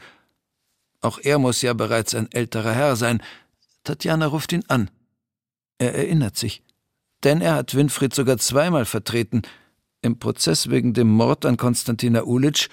Auch 1.01 1.19
er 1.19 1.39
muss 1.39 1.61
ja 1.61 1.73
bereits 1.73 2.13
ein 2.13 2.31
älterer 2.31 2.73
Herr 2.73 2.95
sein. 2.95 3.21
Tatjana 3.83 4.25
ruft 4.25 4.51
ihn 4.51 4.65
an. 4.67 4.89
Er 5.77 5.95
erinnert 5.95 6.35
sich. 6.35 6.64
Denn 7.25 7.41
er 7.41 7.55
hat 7.55 7.75
Winfried 7.75 8.13
sogar 8.13 8.37
zweimal 8.37 8.85
vertreten. 8.85 9.41
Im 10.01 10.19
Prozess 10.19 10.69
wegen 10.69 10.93
dem 10.93 11.09
Mord 11.09 11.45
an 11.45 11.57
Konstantina 11.57 12.23
Ulic 12.23 12.69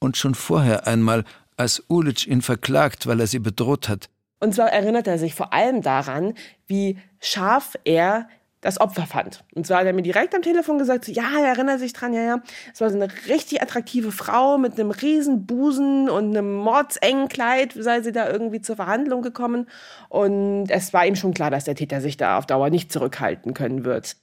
und 0.00 0.16
schon 0.16 0.34
vorher 0.34 0.86
einmal, 0.86 1.24
als 1.56 1.84
Ulic 1.88 2.26
ihn 2.26 2.42
verklagt, 2.42 3.06
weil 3.06 3.20
er 3.20 3.28
sie 3.28 3.38
bedroht 3.38 3.88
hat. 3.88 4.10
Und 4.40 4.54
zwar 4.54 4.70
erinnert 4.70 5.06
er 5.06 5.18
sich 5.18 5.34
vor 5.34 5.52
allem 5.52 5.80
daran, 5.80 6.34
wie 6.66 6.98
scharf 7.20 7.76
er 7.84 8.28
das 8.64 8.80
Opfer 8.80 9.06
fand. 9.06 9.44
Und 9.54 9.66
zwar 9.66 9.80
hat 9.80 9.86
er 9.86 9.92
mir 9.92 10.00
direkt 10.00 10.34
am 10.34 10.40
Telefon 10.40 10.78
gesagt, 10.78 11.06
ja, 11.08 11.38
er 11.38 11.48
erinnert 11.48 11.80
sich 11.80 11.92
dran, 11.92 12.14
ja, 12.14 12.22
ja. 12.22 12.42
Es 12.72 12.80
war 12.80 12.88
so 12.88 12.96
eine 12.96 13.12
richtig 13.28 13.60
attraktive 13.60 14.10
Frau 14.10 14.56
mit 14.56 14.80
einem 14.80 14.90
riesen 14.90 15.44
Busen 15.44 16.08
und 16.08 16.30
einem 16.30 16.54
mordsengen 16.54 17.28
Kleid, 17.28 17.74
sei 17.78 18.00
sie 18.00 18.10
da 18.10 18.30
irgendwie 18.30 18.62
zur 18.62 18.76
Verhandlung 18.76 19.20
gekommen. 19.20 19.68
Und 20.08 20.70
es 20.70 20.94
war 20.94 21.06
ihm 21.06 21.14
schon 21.14 21.34
klar, 21.34 21.50
dass 21.50 21.64
der 21.64 21.74
Täter 21.74 22.00
sich 22.00 22.16
da 22.16 22.38
auf 22.38 22.46
Dauer 22.46 22.70
nicht 22.70 22.90
zurückhalten 22.90 23.52
können 23.52 23.84
wird. 23.84 24.16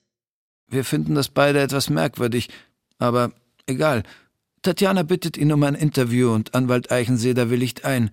Wir 0.68 0.86
finden 0.86 1.14
das 1.14 1.30
beide 1.30 1.62
etwas 1.62 1.92
merkwürdig, 1.92 2.50
aber 2.98 3.32
egal. 3.68 4.02
Tatjana 4.64 5.04
bittet 5.04 5.38
ihn 5.38 5.54
um 5.54 5.62
ein 5.62 5.76
Interview 5.76 6.32
und 6.34 6.56
Anwalt 6.56 6.92
Eichenseder 6.92 7.52
willigt 7.52 7.86
ein. 7.86 8.10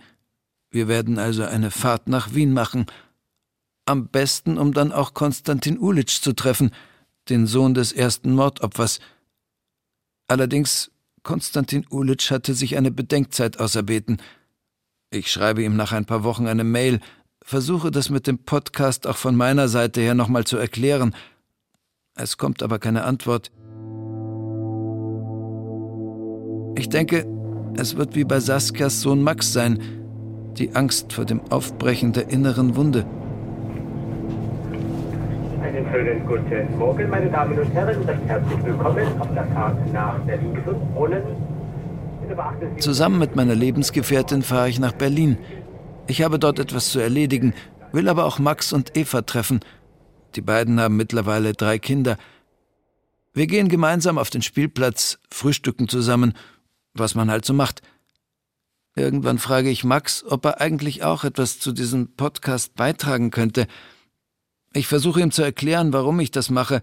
Wir 0.70 0.88
werden 0.88 1.18
also 1.18 1.44
eine 1.44 1.70
Fahrt 1.70 2.06
nach 2.06 2.34
Wien 2.34 2.52
machen– 2.52 2.84
am 3.88 4.08
besten, 4.08 4.58
um 4.58 4.72
dann 4.72 4.92
auch 4.92 5.14
Konstantin 5.14 5.78
Ulitsch 5.78 6.20
zu 6.20 6.34
treffen, 6.34 6.70
den 7.28 7.46
Sohn 7.46 7.74
des 7.74 7.92
ersten 7.92 8.32
Mordopfers. 8.32 9.00
Allerdings, 10.28 10.90
Konstantin 11.22 11.86
Ulitsch 11.90 12.30
hatte 12.30 12.54
sich 12.54 12.76
eine 12.76 12.90
Bedenkzeit 12.90 13.58
auserbeten. 13.58 14.18
Ich 15.10 15.30
schreibe 15.30 15.62
ihm 15.62 15.76
nach 15.76 15.92
ein 15.92 16.04
paar 16.04 16.22
Wochen 16.22 16.46
eine 16.46 16.64
Mail, 16.64 17.00
versuche 17.42 17.90
das 17.90 18.10
mit 18.10 18.26
dem 18.26 18.38
Podcast 18.38 19.06
auch 19.06 19.16
von 19.16 19.34
meiner 19.34 19.68
Seite 19.68 20.00
her 20.00 20.14
nochmal 20.14 20.44
zu 20.44 20.58
erklären. 20.58 21.14
Es 22.14 22.36
kommt 22.36 22.62
aber 22.62 22.78
keine 22.78 23.04
Antwort. 23.04 23.50
Ich 26.76 26.88
denke, 26.88 27.26
es 27.76 27.96
wird 27.96 28.14
wie 28.14 28.24
bei 28.24 28.40
Saskias 28.40 29.00
Sohn 29.00 29.22
Max 29.22 29.52
sein, 29.52 29.80
die 30.58 30.74
Angst 30.74 31.12
vor 31.12 31.24
dem 31.24 31.40
Aufbrechen 31.50 32.12
der 32.12 32.28
inneren 32.28 32.76
Wunde. 32.76 33.06
Schönen 35.90 36.26
guten 36.26 36.78
Morgen, 36.78 37.08
meine 37.08 37.30
Damen 37.30 37.58
und 37.58 37.72
Herren, 37.72 37.96
und 38.00 38.08
herzlich 38.08 38.64
willkommen 38.64 39.20
auf 39.20 39.32
der 39.32 39.46
Fahrt 39.46 39.92
nach 39.92 40.18
Berlin-Gesundbrunnen. 40.20 41.22
Zusammen 42.78 43.18
mit 43.18 43.36
meiner 43.36 43.54
Lebensgefährtin 43.54 44.42
fahre 44.42 44.68
ich 44.68 44.78
nach 44.78 44.92
Berlin. 44.92 45.38
Ich 46.06 46.20
habe 46.20 46.38
dort 46.38 46.58
etwas 46.58 46.90
zu 46.90 46.98
erledigen, 46.98 47.54
will 47.92 48.08
aber 48.08 48.26
auch 48.26 48.38
Max 48.38 48.74
und 48.74 48.98
Eva 48.98 49.22
treffen. 49.22 49.60
Die 50.34 50.42
beiden 50.42 50.78
haben 50.78 50.96
mittlerweile 50.96 51.54
drei 51.54 51.78
Kinder. 51.78 52.18
Wir 53.32 53.46
gehen 53.46 53.68
gemeinsam 53.68 54.18
auf 54.18 54.28
den 54.28 54.42
Spielplatz, 54.42 55.18
frühstücken 55.30 55.88
zusammen, 55.88 56.34
was 56.92 57.14
man 57.14 57.30
halt 57.30 57.46
so 57.46 57.54
macht. 57.54 57.80
Irgendwann 58.94 59.38
frage 59.38 59.70
ich 59.70 59.84
Max, 59.84 60.22
ob 60.28 60.44
er 60.44 60.60
eigentlich 60.60 61.02
auch 61.04 61.24
etwas 61.24 61.60
zu 61.60 61.72
diesem 61.72 62.14
Podcast 62.14 62.74
beitragen 62.74 63.30
könnte. 63.30 63.66
Ich 64.72 64.86
versuche 64.86 65.20
ihm 65.20 65.30
zu 65.30 65.42
erklären, 65.42 65.92
warum 65.92 66.20
ich 66.20 66.30
das 66.30 66.50
mache, 66.50 66.82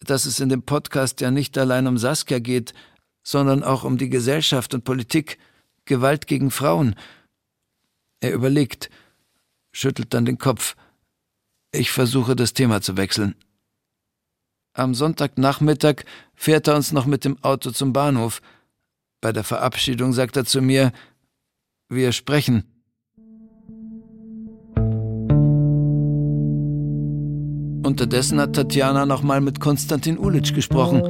dass 0.00 0.24
es 0.24 0.40
in 0.40 0.48
dem 0.48 0.62
Podcast 0.62 1.20
ja 1.20 1.30
nicht 1.30 1.56
allein 1.58 1.86
um 1.86 1.98
Saskia 1.98 2.38
geht, 2.38 2.74
sondern 3.22 3.64
auch 3.64 3.84
um 3.84 3.98
die 3.98 4.10
Gesellschaft 4.10 4.74
und 4.74 4.84
Politik, 4.84 5.38
Gewalt 5.84 6.26
gegen 6.26 6.50
Frauen. 6.50 6.94
Er 8.20 8.32
überlegt, 8.32 8.90
schüttelt 9.72 10.14
dann 10.14 10.24
den 10.24 10.38
Kopf. 10.38 10.76
Ich 11.72 11.90
versuche 11.90 12.36
das 12.36 12.52
Thema 12.52 12.80
zu 12.80 12.96
wechseln. 12.96 13.34
Am 14.74 14.94
Sonntagnachmittag 14.94 16.04
fährt 16.34 16.68
er 16.68 16.76
uns 16.76 16.92
noch 16.92 17.06
mit 17.06 17.24
dem 17.24 17.42
Auto 17.42 17.70
zum 17.70 17.92
Bahnhof. 17.92 18.42
Bei 19.20 19.32
der 19.32 19.44
Verabschiedung 19.44 20.12
sagt 20.12 20.36
er 20.36 20.44
zu 20.44 20.60
mir, 20.60 20.92
wir 21.88 22.12
sprechen. 22.12 22.73
Unterdessen 27.84 28.40
hat 28.40 28.54
Tatjana 28.54 29.04
nochmal 29.04 29.42
mit 29.42 29.60
Konstantin 29.60 30.18
Ulitsch 30.18 30.54
gesprochen, 30.54 31.02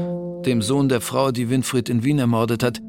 dem 0.44 0.60
Sohn 0.60 0.88
der 0.88 1.00
Frau, 1.00 1.30
die 1.30 1.48
Winfried 1.48 1.88
in 1.88 2.02
Wien 2.02 2.18
ermordet 2.18 2.64
hat. 2.64 2.82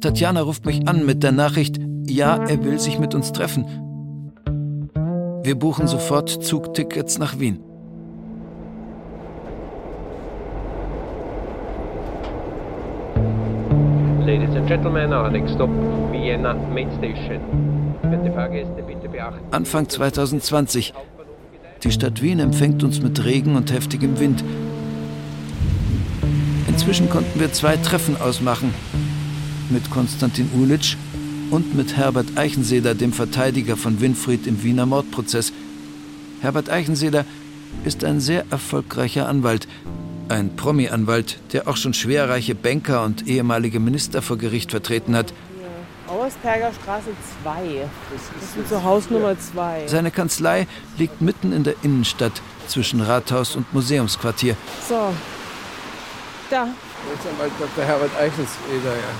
Tatjana 0.00 0.40
ruft 0.40 0.64
mich 0.64 0.88
an 0.88 1.04
mit 1.04 1.22
der 1.22 1.32
Nachricht, 1.32 1.78
ja, 2.06 2.36
er 2.36 2.64
will 2.64 2.78
sich 2.78 2.98
mit 2.98 3.14
uns 3.14 3.32
treffen. 3.32 3.66
Wir 5.42 5.54
buchen 5.54 5.86
sofort 5.86 6.30
Zugtickets 6.30 7.18
nach 7.18 7.38
Wien. 7.38 7.60
Ladies 14.24 14.56
and 14.56 14.66
Gentlemen, 14.66 15.12
our 15.12 15.30
next 15.30 15.52
stop, 15.54 15.68
Vienna 16.10 16.54
Main 16.54 16.88
Station. 16.98 17.40
Fahrgäste 18.34 18.82
bitte 18.82 19.08
beachten. 19.08 19.40
Anfang 19.52 19.88
2020 19.88 20.92
die 21.84 21.92
Stadt 21.92 22.22
Wien 22.22 22.40
empfängt 22.40 22.82
uns 22.82 23.00
mit 23.02 23.24
Regen 23.24 23.56
und 23.56 23.70
heftigem 23.70 24.18
Wind. 24.18 24.42
Inzwischen 26.66 27.10
konnten 27.10 27.38
wir 27.38 27.52
zwei 27.52 27.76
Treffen 27.76 28.16
ausmachen. 28.16 28.72
Mit 29.68 29.90
Konstantin 29.90 30.48
Ulitsch 30.54 30.96
und 31.50 31.74
mit 31.74 31.96
Herbert 31.96 32.36
Eichenseder, 32.36 32.94
dem 32.94 33.12
Verteidiger 33.12 33.76
von 33.76 34.00
Winfried 34.00 34.46
im 34.46 34.62
Wiener 34.62 34.86
Mordprozess. 34.86 35.52
Herbert 36.40 36.70
Eichenseder 36.70 37.24
ist 37.84 38.02
ein 38.02 38.20
sehr 38.20 38.44
erfolgreicher 38.50 39.28
Anwalt, 39.28 39.68
ein 40.28 40.56
Promi-Anwalt, 40.56 41.38
der 41.52 41.68
auch 41.68 41.76
schon 41.76 41.92
schwerreiche 41.92 42.54
Banker 42.54 43.04
und 43.04 43.26
ehemalige 43.28 43.78
Minister 43.78 44.22
vor 44.22 44.38
Gericht 44.38 44.70
vertreten 44.70 45.14
hat. 45.14 45.34
Auersperger 46.24 46.72
Straße 46.72 47.10
2. 47.42 47.86
Das 48.10 48.64
ist 48.64 48.70
so 48.70 48.82
Haus 48.82 49.10
Nummer 49.10 49.38
2. 49.38 49.88
Seine 49.88 50.10
Kanzlei 50.10 50.66
liegt 50.96 51.20
mitten 51.20 51.52
in 51.52 51.64
der 51.64 51.74
Innenstadt 51.82 52.40
zwischen 52.66 53.02
Rathaus 53.02 53.56
und 53.56 53.70
Museumsquartier. 53.74 54.56
So. 54.88 55.12
Da. 56.48 56.68
Rechtsanwalt 57.10 57.52
Dr. 57.58 57.84
Herbert 57.84 58.16
Eichelseder, 58.16 58.94
ja. 58.94 59.14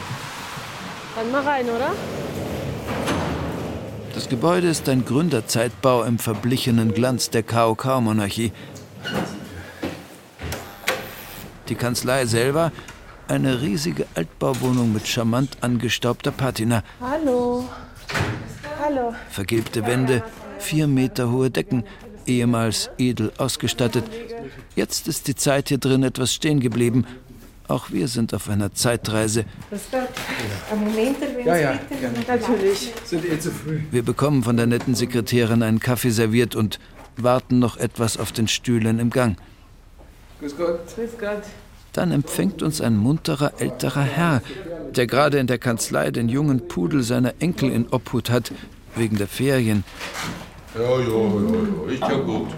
Dann 1.17 1.31
mal 1.31 1.43
rein, 1.43 1.67
oder? 1.69 1.91
Das 4.15 4.31
Gebäude 4.31 4.69
ist 4.69 4.89
ein 4.89 5.05
Gründerzeitbau 5.05 6.05
im 6.05 6.19
verblichenen 6.19 6.95
Glanz 6.95 7.29
der 7.29 7.43
KOK-Monarchie. 7.43 8.53
Die 11.69 11.75
Kanzlei 11.75 12.25
selber 12.25 12.73
eine 13.29 13.63
riesige 13.63 14.07
Altbauwohnung 14.15 14.93
mit 14.93 15.07
charmant 15.07 15.57
angestaubter 15.61 16.31
Patina. 16.31 16.83
Hallo. 17.01 17.65
Hallo. 18.83 19.15
Vergilbte 19.31 19.87
Wände, 19.87 20.23
vier 20.59 20.87
Meter 20.87 21.31
hohe 21.31 21.51
Decken, 21.51 21.85
ehemals 22.27 22.91
edel 22.99 23.33
ausgestattet. 23.39 24.05
Jetzt 24.77 25.09
ist 25.09 25.29
die 25.29 25.35
Zeit 25.35 25.69
hier 25.69 25.79
drin 25.79 26.03
etwas 26.03 26.35
stehen 26.35 26.61
geblieben. 26.61 27.07
Auch 27.67 27.91
wir 27.91 28.09
sind 28.09 28.35
auf 28.35 28.51
einer 28.51 28.75
Zeitreise. 28.75 29.47
Moment, 30.71 31.17
Ja, 31.47 31.57
ja. 31.57 31.81
Natürlich. 32.29 32.93
Sind 33.05 33.25
eh 33.25 33.39
zu 33.39 33.51
früh. 33.51 33.81
Wir 33.91 34.03
bekommen 34.03 34.43
von 34.43 34.57
der 34.59 34.67
netten 34.67 34.95
Sekretärin 34.95 35.63
einen 35.63 35.81
Kaffee 35.81 36.11
serviert 36.11 36.55
und 36.55 36.79
warten 37.17 37.59
noch 37.59 37.79
etwas 37.79 38.19
auf 38.19 38.33
den 38.33 38.49
Stühlen 38.49 38.99
im 38.99 39.09
Gang. 39.09 39.39
Grüß 40.41 40.57
Gott. 40.59 40.81
Grüß 40.95 41.13
Gott. 41.19 41.45
Dann 41.95 42.11
empfängt 42.11 42.63
uns 42.63 42.81
ein 42.81 42.97
munterer 42.97 43.53
älterer 43.59 44.03
Herr, 44.03 44.43
der 44.95 45.07
gerade 45.07 45.39
in 45.39 45.47
der 45.47 45.59
Kanzlei 45.59 46.11
den 46.11 46.29
jungen 46.29 46.67
Pudel 46.67 47.05
seiner 47.05 47.35
Enkel 47.39 47.71
in 47.71 47.87
Obhut 47.89 48.31
hat, 48.31 48.53
wegen 48.97 49.17
der 49.17 49.29
Ferien. 49.29 49.85
Ja, 50.75 50.83
ja, 50.83 50.99
ja, 50.99 51.07
ja, 51.07 51.93
ist 51.93 52.01
ja 52.01 52.19
gut. 52.19 52.49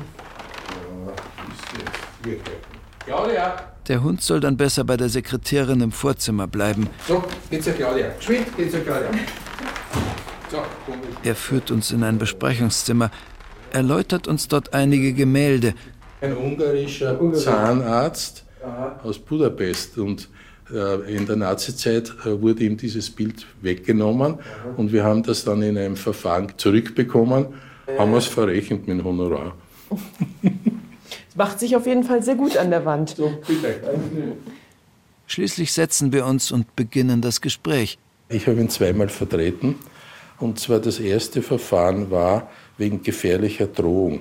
Claudia. 3.05 3.55
Der 3.87 4.03
Hund 4.03 4.23
soll 4.23 4.41
dann 4.41 4.57
besser 4.57 4.85
bei 4.85 4.97
der 4.97 5.11
Sekretärin 5.11 5.83
im 5.83 5.93
Vorzimmer 5.93 6.47
bleiben. 6.47 6.89
So, 7.07 7.23
geht 7.51 7.63
zur 7.63 7.75
Claudia. 7.75 8.09
Geschwind, 8.17 8.57
geht 8.57 8.73
zur 8.73 8.81
Claudia. 8.81 9.11
So, 10.51 10.63
komm 10.87 11.01
mit. 11.01 11.09
Er 11.23 11.35
führt 11.35 11.71
uns 11.71 11.93
in 11.93 12.03
ein 12.03 12.17
Besprechungszimmer, 12.17 13.11
erläutert 13.71 14.29
uns 14.29 14.49
dort 14.49 14.73
einige 14.73 15.13
Gemälde. 15.13 15.75
Ein 16.23 16.37
ungarischer 16.37 17.21
Zahnarzt 17.35 18.46
aus 19.03 19.19
Budapest 19.19 19.99
und 19.99 20.29
äh, 20.73 21.15
in 21.15 21.27
der 21.27 21.37
Nazizeit 21.37 22.13
äh, 22.25 22.41
wurde 22.41 22.65
ihm 22.65 22.77
dieses 22.77 23.11
Bild 23.11 23.47
weggenommen 23.63 24.39
und 24.77 24.93
wir 24.93 25.05
haben 25.05 25.23
das 25.23 25.45
dann 25.45 25.63
in 25.63 25.79
einem 25.79 25.97
Verfahren 25.97 26.53
zurückbekommen, 26.57 27.47
haben 27.99 28.15
es 28.15 28.27
verrechnet 28.27 28.87
mit 28.87 28.99
dem 28.99 29.05
Honorar. 29.05 29.55
Es 31.29 31.37
macht 31.37 31.61
sich 31.61 31.77
auf 31.77 31.87
jeden 31.87 32.03
Fall 32.03 32.23
sehr 32.23 32.35
gut 32.35 32.57
an 32.57 32.71
der 32.71 32.87
Wand. 32.87 33.11
So, 33.11 33.31
bitte. 33.47 33.79
Schließlich 35.27 35.71
setzen 35.71 36.11
wir 36.11 36.25
uns 36.25 36.51
und 36.51 36.75
beginnen 36.77 37.21
das 37.21 37.43
Gespräch. 37.43 37.99
Ich 38.31 38.47
habe 38.47 38.59
ihn 38.59 38.71
zweimal 38.71 39.11
vertreten. 39.11 39.75
Und 40.39 40.59
zwar 40.59 40.79
das 40.79 40.99
erste 40.99 41.43
Verfahren 41.43 42.11
war 42.11 42.51
wegen 42.79 43.03
gefährlicher 43.03 43.67
Drohung. 43.67 44.21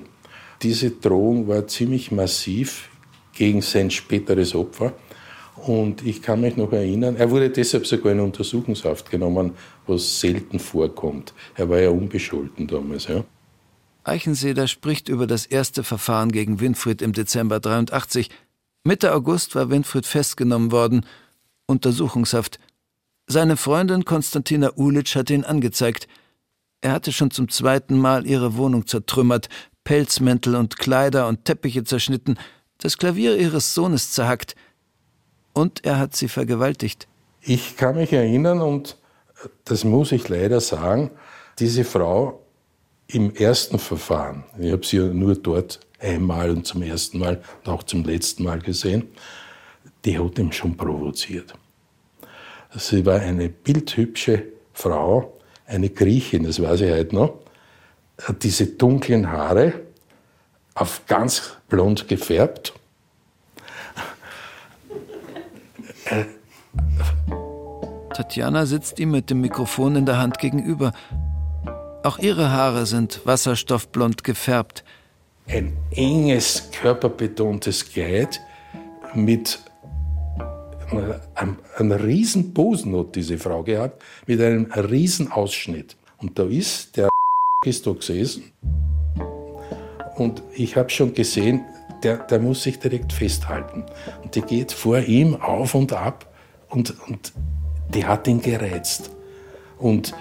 Diese 0.62 0.90
Drohung 0.90 1.48
war 1.48 1.66
ziemlich 1.66 2.10
massiv 2.10 2.90
gegen 3.36 3.62
sein 3.62 3.90
späteres 3.90 4.54
Opfer. 4.54 4.92
Und 5.56 6.04
ich 6.04 6.20
kann 6.20 6.42
mich 6.42 6.56
noch 6.56 6.72
erinnern, 6.72 7.16
er 7.16 7.30
wurde 7.30 7.48
deshalb 7.50 7.86
sogar 7.86 8.12
in 8.12 8.20
Untersuchungshaft 8.20 9.10
genommen, 9.10 9.52
was 9.86 10.20
selten 10.20 10.58
vorkommt. 10.58 11.32
Er 11.54 11.68
war 11.68 11.78
ja 11.78 11.90
unbescholten 11.90 12.66
damals. 12.66 13.06
Ja. 13.06 13.24
Eichenseder 14.04 14.68
spricht 14.68 15.08
über 15.08 15.26
das 15.26 15.46
erste 15.46 15.82
Verfahren 15.82 16.30
gegen 16.30 16.60
Winfried 16.60 17.02
im 17.02 17.12
Dezember 17.12 17.58
83. 17.58 18.30
Mitte 18.84 19.12
August 19.14 19.54
war 19.54 19.70
Winfried 19.70 20.06
festgenommen 20.06 20.70
worden, 20.70 21.06
Untersuchungshaft. 21.66 22.60
Seine 23.26 23.56
Freundin 23.56 24.04
Konstantina 24.04 24.70
Ulitsch 24.76 25.16
hatte 25.16 25.34
ihn 25.34 25.44
angezeigt. 25.44 26.06
Er 26.82 26.92
hatte 26.92 27.12
schon 27.12 27.32
zum 27.32 27.48
zweiten 27.48 27.98
Mal 27.98 28.26
ihre 28.26 28.56
Wohnung 28.56 28.86
zertrümmert, 28.86 29.48
Pelzmäntel 29.82 30.54
und 30.54 30.78
Kleider 30.78 31.26
und 31.26 31.44
Teppiche 31.44 31.82
zerschnitten, 31.82 32.36
das 32.78 32.98
Klavier 32.98 33.36
ihres 33.36 33.74
Sohnes 33.74 34.12
zerhackt. 34.12 34.54
Und 35.52 35.84
er 35.84 35.98
hat 35.98 36.14
sie 36.14 36.28
vergewaltigt. 36.28 37.08
Ich 37.40 37.76
kann 37.76 37.96
mich 37.96 38.12
erinnern, 38.12 38.60
und 38.60 38.96
das 39.64 39.84
muss 39.84 40.12
ich 40.12 40.28
leider 40.28 40.60
sagen, 40.60 41.10
diese 41.58 41.84
Frau 41.84 42.42
im 43.06 43.34
ersten 43.34 43.78
Verfahren, 43.78 44.44
ich 44.58 44.72
habe 44.72 44.84
sie 44.84 44.96
ja 44.98 45.04
nur 45.06 45.36
dort 45.36 45.80
einmal 46.00 46.50
und 46.50 46.66
zum 46.66 46.82
ersten 46.82 47.18
Mal 47.18 47.40
und 47.64 47.72
auch 47.72 47.82
zum 47.84 48.04
letzten 48.04 48.44
Mal 48.44 48.58
gesehen, 48.58 49.08
die 50.04 50.18
hat 50.18 50.38
ihn 50.38 50.52
schon 50.52 50.76
provoziert. 50.76 51.54
Sie 52.76 53.06
war 53.06 53.20
eine 53.20 53.48
bildhübsche 53.48 54.42
Frau, 54.72 55.38
eine 55.66 55.88
Griechin, 55.88 56.44
das 56.44 56.60
weiß 56.60 56.82
ich 56.82 56.92
heute 56.92 57.14
noch, 57.14 57.38
hat 58.22 58.42
diese 58.42 58.66
dunklen 58.66 59.30
Haare 59.30 59.72
auf 60.74 61.06
ganz 61.06 61.55
blond 61.68 62.08
gefärbt. 62.08 62.72
Tatjana 68.14 68.66
sitzt 68.66 68.98
ihm 68.98 69.10
mit 69.10 69.30
dem 69.30 69.40
Mikrofon 69.40 69.96
in 69.96 70.06
der 70.06 70.18
Hand 70.18 70.38
gegenüber. 70.38 70.92
Auch 72.02 72.18
ihre 72.18 72.50
Haare 72.50 72.86
sind 72.86 73.20
wasserstoffblond 73.24 74.24
gefärbt. 74.24 74.84
Ein 75.48 75.76
enges, 75.90 76.70
körperbetontes 76.70 77.92
Kleid 77.92 78.40
mit 79.14 79.58
einem, 81.34 81.58
einem 81.76 81.92
riesen 81.92 82.54
Posen 82.54 82.96
hat 82.96 83.16
diese 83.16 83.38
Frau 83.38 83.62
gehabt, 83.62 84.02
mit 84.26 84.40
einem 84.40 84.70
riesen 84.72 85.30
Ausschnitt. 85.30 85.96
Und 86.18 86.38
da 86.38 86.44
ist 86.44 86.96
der 86.96 87.08
ist 87.64 87.86
da 87.86 87.92
gesessen 87.92 88.52
und 90.16 90.42
ich 90.54 90.76
habe 90.76 90.90
schon 90.90 91.14
gesehen, 91.14 91.64
der, 92.02 92.18
der 92.18 92.38
muss 92.38 92.62
sich 92.62 92.78
direkt 92.78 93.12
festhalten. 93.12 93.84
Und 94.22 94.34
die 94.34 94.42
geht 94.42 94.72
vor 94.72 94.98
ihm 95.00 95.40
auf 95.40 95.74
und 95.74 95.92
ab 95.92 96.32
und, 96.68 96.94
und 97.08 97.32
die 97.94 98.04
hat 98.04 98.26
ihn 98.26 98.40
gereizt. 98.40 99.10
Und 99.78 100.14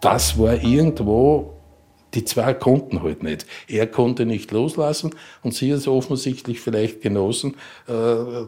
das 0.00 0.38
war 0.38 0.62
irgendwo, 0.62 1.54
die 2.14 2.24
zwei 2.24 2.54
konnten 2.54 3.02
halt 3.02 3.22
nicht. 3.22 3.46
Er 3.68 3.86
konnte 3.86 4.26
nicht 4.26 4.50
loslassen 4.50 5.14
und 5.42 5.54
sie 5.54 5.72
hat 5.72 5.86
offensichtlich 5.86 6.60
vielleicht 6.60 7.00
genossen, 7.00 7.56
äh, 7.88 8.44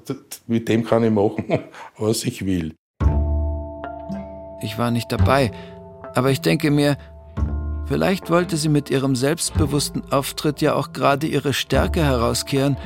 mit 0.47 0.69
dem 0.69 0.85
kann 0.85 1.05
ich 1.05 1.11
machen, 1.11 1.61
was 1.99 2.25
ich 2.25 2.45
will. 2.45 2.75
Ich 4.62 4.79
war 4.79 4.90
nicht 4.90 5.11
dabei, 5.12 5.51
aber 6.14 6.31
ich 6.31 6.40
denke 6.40 6.71
mir, 6.71 6.97
vielleicht 7.87 8.31
wollte 8.31 8.57
sie 8.57 8.68
mit 8.68 8.90
ihrem 8.90 9.16
selbstbewussten 9.16 10.11
Auftritt 10.12 10.61
ja 10.61 10.75
auch 10.75 10.92
gerade 10.92 11.27
ihre 11.27 11.53
Stärke 11.53 12.03
herauskehren, 12.03 12.77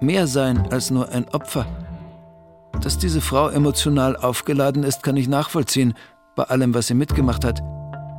mehr 0.00 0.26
sein 0.26 0.70
als 0.70 0.90
nur 0.90 1.08
ein 1.10 1.28
Opfer. 1.30 1.66
Dass 2.80 2.98
diese 2.98 3.20
Frau 3.20 3.48
emotional 3.48 4.16
aufgeladen 4.16 4.84
ist, 4.84 5.02
kann 5.02 5.16
ich 5.16 5.28
nachvollziehen, 5.28 5.94
bei 6.36 6.44
allem, 6.44 6.74
was 6.74 6.86
sie 6.86 6.94
mitgemacht 6.94 7.44
hat. 7.44 7.62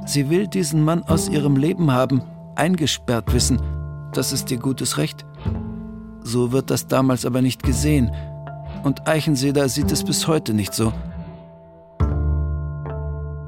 Sie 0.06 0.30
will 0.30 0.48
diesen 0.48 0.84
Mann 0.84 1.04
aus 1.04 1.30
ihrem 1.30 1.56
Leben 1.56 1.92
haben, 1.92 2.22
eingesperrt 2.56 3.32
wissen. 3.34 3.62
Das 4.14 4.34
ist 4.34 4.52
ihr 4.52 4.58
gutes 4.58 4.98
Recht. 4.98 5.26
So 6.22 6.52
wird 6.52 6.70
das 6.70 6.88
damals 6.88 7.26
aber 7.26 7.42
nicht 7.42 7.64
gesehen. 7.64 8.12
Und 8.84 9.08
Eichenseder 9.08 9.70
sieht 9.70 9.92
es 9.92 10.04
bis 10.04 10.28
heute 10.28 10.54
nicht 10.54 10.74
so. 10.74 10.92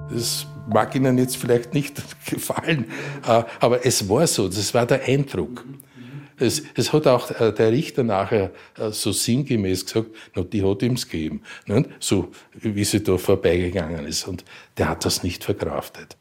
Das 0.09 0.45
mag 0.71 0.95
Ihnen 0.95 1.17
jetzt 1.17 1.37
vielleicht 1.37 1.73
nicht 1.73 2.01
gefallen, 2.25 2.85
äh, 3.27 3.43
aber 3.59 3.85
es 3.85 4.07
war 4.09 4.25
so, 4.27 4.47
das 4.47 4.73
war 4.73 4.85
der 4.85 5.03
Eindruck. 5.03 5.65
Es, 6.37 6.63
es 6.73 6.91
hat 6.91 7.05
auch 7.05 7.29
äh, 7.39 7.53
der 7.53 7.71
Richter 7.71 8.03
nachher 8.03 8.51
äh, 8.75 8.89
so 8.91 9.11
sinngemäß 9.11 9.85
gesagt, 9.85 10.09
no, 10.35 10.43
die 10.43 10.63
hat 10.63 10.81
ihm's 10.81 11.07
gegeben, 11.07 11.43
nicht? 11.67 11.89
so 11.99 12.31
wie 12.53 12.83
sie 12.83 13.03
da 13.03 13.17
vorbeigegangen 13.17 14.07
ist. 14.07 14.27
Und 14.27 14.43
der 14.77 14.89
hat 14.89 15.05
das 15.05 15.21
nicht 15.21 15.43
verkraftet. 15.43 16.17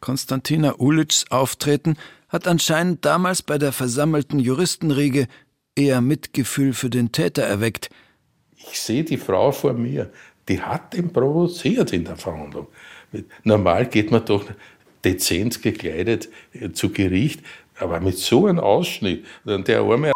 Konstantina 0.00 0.74
Ulitschs 0.76 1.30
Auftreten 1.30 1.96
hat 2.28 2.46
anscheinend 2.46 3.06
damals 3.06 3.40
bei 3.40 3.56
der 3.56 3.72
versammelten 3.72 4.38
Juristenriege 4.38 5.28
eher 5.76 6.02
Mitgefühl 6.02 6.74
für 6.74 6.90
den 6.90 7.10
Täter 7.10 7.42
erweckt. 7.42 7.88
Ich 8.70 8.80
sehe 8.80 9.04
die 9.04 9.16
Frau 9.16 9.50
vor 9.50 9.72
mir, 9.72 10.10
die 10.48 10.60
hat 10.60 10.94
ihn 10.94 11.12
provoziert 11.12 11.92
in 11.92 12.04
der 12.04 12.16
Verhandlung. 12.16 12.66
Normal 13.44 13.86
geht 13.86 14.10
man 14.10 14.24
doch 14.24 14.44
dezent 15.04 15.62
gekleidet 15.62 16.28
äh, 16.52 16.72
zu 16.72 16.90
Gericht, 16.90 17.40
aber 17.78 18.00
mit 18.00 18.18
so 18.18 18.46
einem 18.46 18.60
Ausschnitt, 18.60 19.24
der 19.44 19.80
arme 19.80 20.12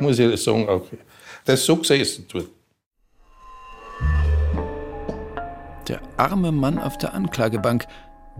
muss 0.00 0.18
ich 0.18 0.42
sagen, 0.42 0.68
auch, 0.68 0.84
der 1.46 1.54
ist 1.54 1.64
so 1.64 1.76
gesessen. 1.76 2.26
Der 5.88 6.00
arme 6.16 6.52
Mann 6.52 6.78
auf 6.78 6.98
der 6.98 7.14
Anklagebank, 7.14 7.86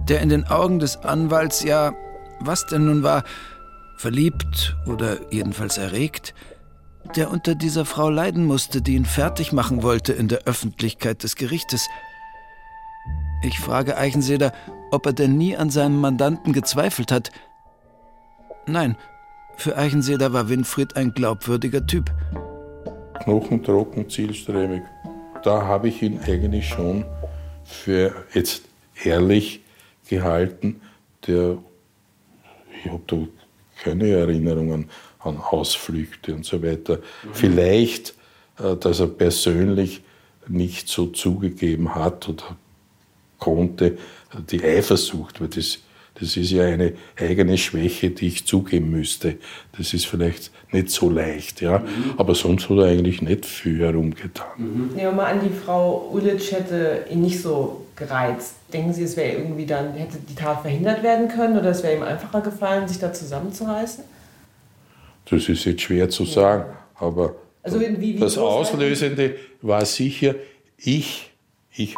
der 0.08 0.20
in 0.20 0.28
den 0.28 0.44
Augen 0.44 0.78
des 0.78 0.96
Anwalts 0.96 1.62
ja, 1.62 1.94
was 2.40 2.66
denn 2.66 2.86
nun 2.86 3.02
war, 3.02 3.24
verliebt 3.96 4.76
oder 4.86 5.18
jedenfalls 5.30 5.78
erregt, 5.78 6.34
der 7.16 7.30
unter 7.30 7.54
dieser 7.54 7.84
Frau 7.84 8.08
leiden 8.08 8.46
musste, 8.46 8.82
die 8.82 8.94
ihn 8.94 9.04
fertig 9.04 9.52
machen 9.52 9.82
wollte 9.82 10.12
in 10.12 10.28
der 10.28 10.44
Öffentlichkeit 10.44 11.22
des 11.22 11.36
Gerichtes. 11.36 11.88
Ich 13.42 13.58
frage 13.58 13.96
Eichenseder, 13.96 14.52
ob 14.90 15.06
er 15.06 15.12
denn 15.12 15.36
nie 15.36 15.56
an 15.56 15.70
seinem 15.70 16.00
Mandanten 16.00 16.52
gezweifelt 16.52 17.10
hat. 17.10 17.32
Nein, 18.66 18.96
für 19.56 19.76
Eichenseder 19.76 20.32
war 20.32 20.48
Winfried 20.48 20.96
ein 20.96 21.12
glaubwürdiger 21.12 21.86
Typ. 21.86 22.10
Knochentrocken, 23.24 24.08
zielstrebig. 24.08 24.82
Da 25.42 25.62
habe 25.62 25.88
ich 25.88 26.02
ihn 26.02 26.20
eigentlich 26.24 26.68
schon 26.68 27.04
für 27.64 28.14
jetzt 28.32 28.62
ehrlich 29.02 29.60
gehalten, 30.08 30.80
der, 31.26 31.58
ich 32.76 32.90
habe 32.90 33.02
da 33.06 33.16
keine 33.82 34.08
Erinnerungen 34.08 34.88
an 35.24 35.38
Ausflüchte 35.38 36.35
und 36.35 36.44
so 36.44 36.62
weiter. 36.62 36.96
Mhm. 36.96 37.28
Vielleicht, 37.32 38.14
äh, 38.58 38.76
dass 38.76 39.00
er 39.00 39.08
persönlich 39.08 40.02
nicht 40.48 40.88
so 40.88 41.06
zugegeben 41.06 41.94
hat 41.94 42.28
oder 42.28 42.56
konnte, 43.38 43.98
die 44.50 44.62
Eifersucht, 44.62 45.40
weil 45.40 45.48
das 45.48 45.78
das 46.20 46.37
ist 46.37 46.50
ja 46.50 46.64
eine 46.64 46.92
eigene 47.18 47.56
Schwäche, 47.56 48.11
die 48.11 48.28
ich 48.28 48.46
zugeben 48.46 48.90
müsste. 48.90 49.38
Das 49.76 49.94
ist 49.94 50.06
vielleicht 50.06 50.50
nicht 50.70 50.90
so 50.90 51.08
leicht, 51.08 51.61
ja. 51.62 51.78
Mhm. 51.78 52.14
Aber 52.18 52.35
sonst 52.35 52.68
hat 52.68 52.76
er 52.78 52.85
eigentlich 52.85 53.22
nicht 53.22 53.46
viel 53.46 53.80
herumgetan. 53.80 54.46
Mhm. 54.56 54.90
Nehmen 54.94 54.96
wir 54.96 55.12
mal 55.12 55.32
an, 55.32 55.40
die 55.42 55.54
Frau 55.54 56.11
Ulitsch 56.12 56.52
hätte 56.52 57.06
ihn 57.11 57.22
nicht 57.22 57.40
so 57.40 57.87
gereizt. 57.96 58.56
Denken 58.72 58.92
Sie, 58.92 59.04
es 59.04 59.16
wäre 59.16 59.38
irgendwie 59.38 59.66
dann, 59.66 59.94
hätte 59.94 60.18
die 60.18 60.35
Tat 60.35 60.62
verhindert 60.62 61.02
werden 61.02 61.28
können 61.28 61.58
oder 61.58 61.70
es 61.70 61.82
wäre 61.82 61.96
ihm 61.96 62.02
einfacher 62.02 62.42
gefallen, 62.42 62.88
sich 62.88 62.98
da 62.98 63.12
zusammenzureißen? 63.12 64.04
Das 65.24 65.48
ist 65.48 65.64
jetzt 65.64 65.82
schwer 65.82 66.08
zu 66.08 66.24
sagen, 66.24 66.64
ja. 66.70 67.06
aber 67.06 67.37
also 67.62 67.80
wie, 67.80 68.00
wie 68.00 68.14
das 68.16 68.38
Auslösende 68.38 69.37
war 69.61 69.85
sicher, 69.85 70.35
ich, 70.76 71.30
ich 71.70 71.94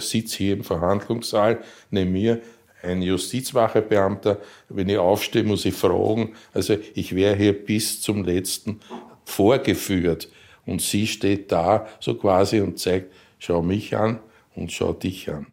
sitze 0.00 0.38
hier 0.38 0.54
im 0.54 0.64
Verhandlungssaal, 0.64 1.62
neben 1.90 2.12
mir 2.12 2.40
ein 2.82 3.02
Justizwachebeamter. 3.02 4.40
Wenn 4.68 4.88
ich 4.88 4.98
aufstehe, 4.98 5.44
muss 5.44 5.64
ich 5.64 5.74
fragen. 5.74 6.34
Also 6.52 6.76
ich 6.94 7.14
wäre 7.14 7.36
hier 7.36 7.52
bis 7.52 8.00
zum 8.00 8.24
letzten 8.24 8.80
vorgeführt. 9.24 10.28
Und 10.66 10.80
sie 10.80 11.06
steht 11.06 11.52
da 11.52 11.86
so 12.00 12.14
quasi 12.14 12.60
und 12.60 12.78
zeigt, 12.78 13.12
schau 13.38 13.62
mich 13.62 13.96
an 13.96 14.20
und 14.54 14.72
schau 14.72 14.92
dich 14.92 15.30
an. 15.30 15.46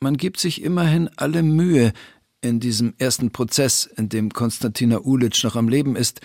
Man 0.00 0.16
gibt 0.16 0.38
sich 0.38 0.62
immerhin 0.62 1.10
alle 1.16 1.42
Mühe 1.42 1.92
in 2.40 2.60
diesem 2.60 2.94
ersten 2.98 3.30
Prozess, 3.30 3.86
in 3.86 4.08
dem 4.08 4.30
Konstantina 4.30 4.98
Ulitsch 4.98 5.42
noch 5.44 5.56
am 5.56 5.68
Leben 5.68 5.96
ist. 5.96 6.20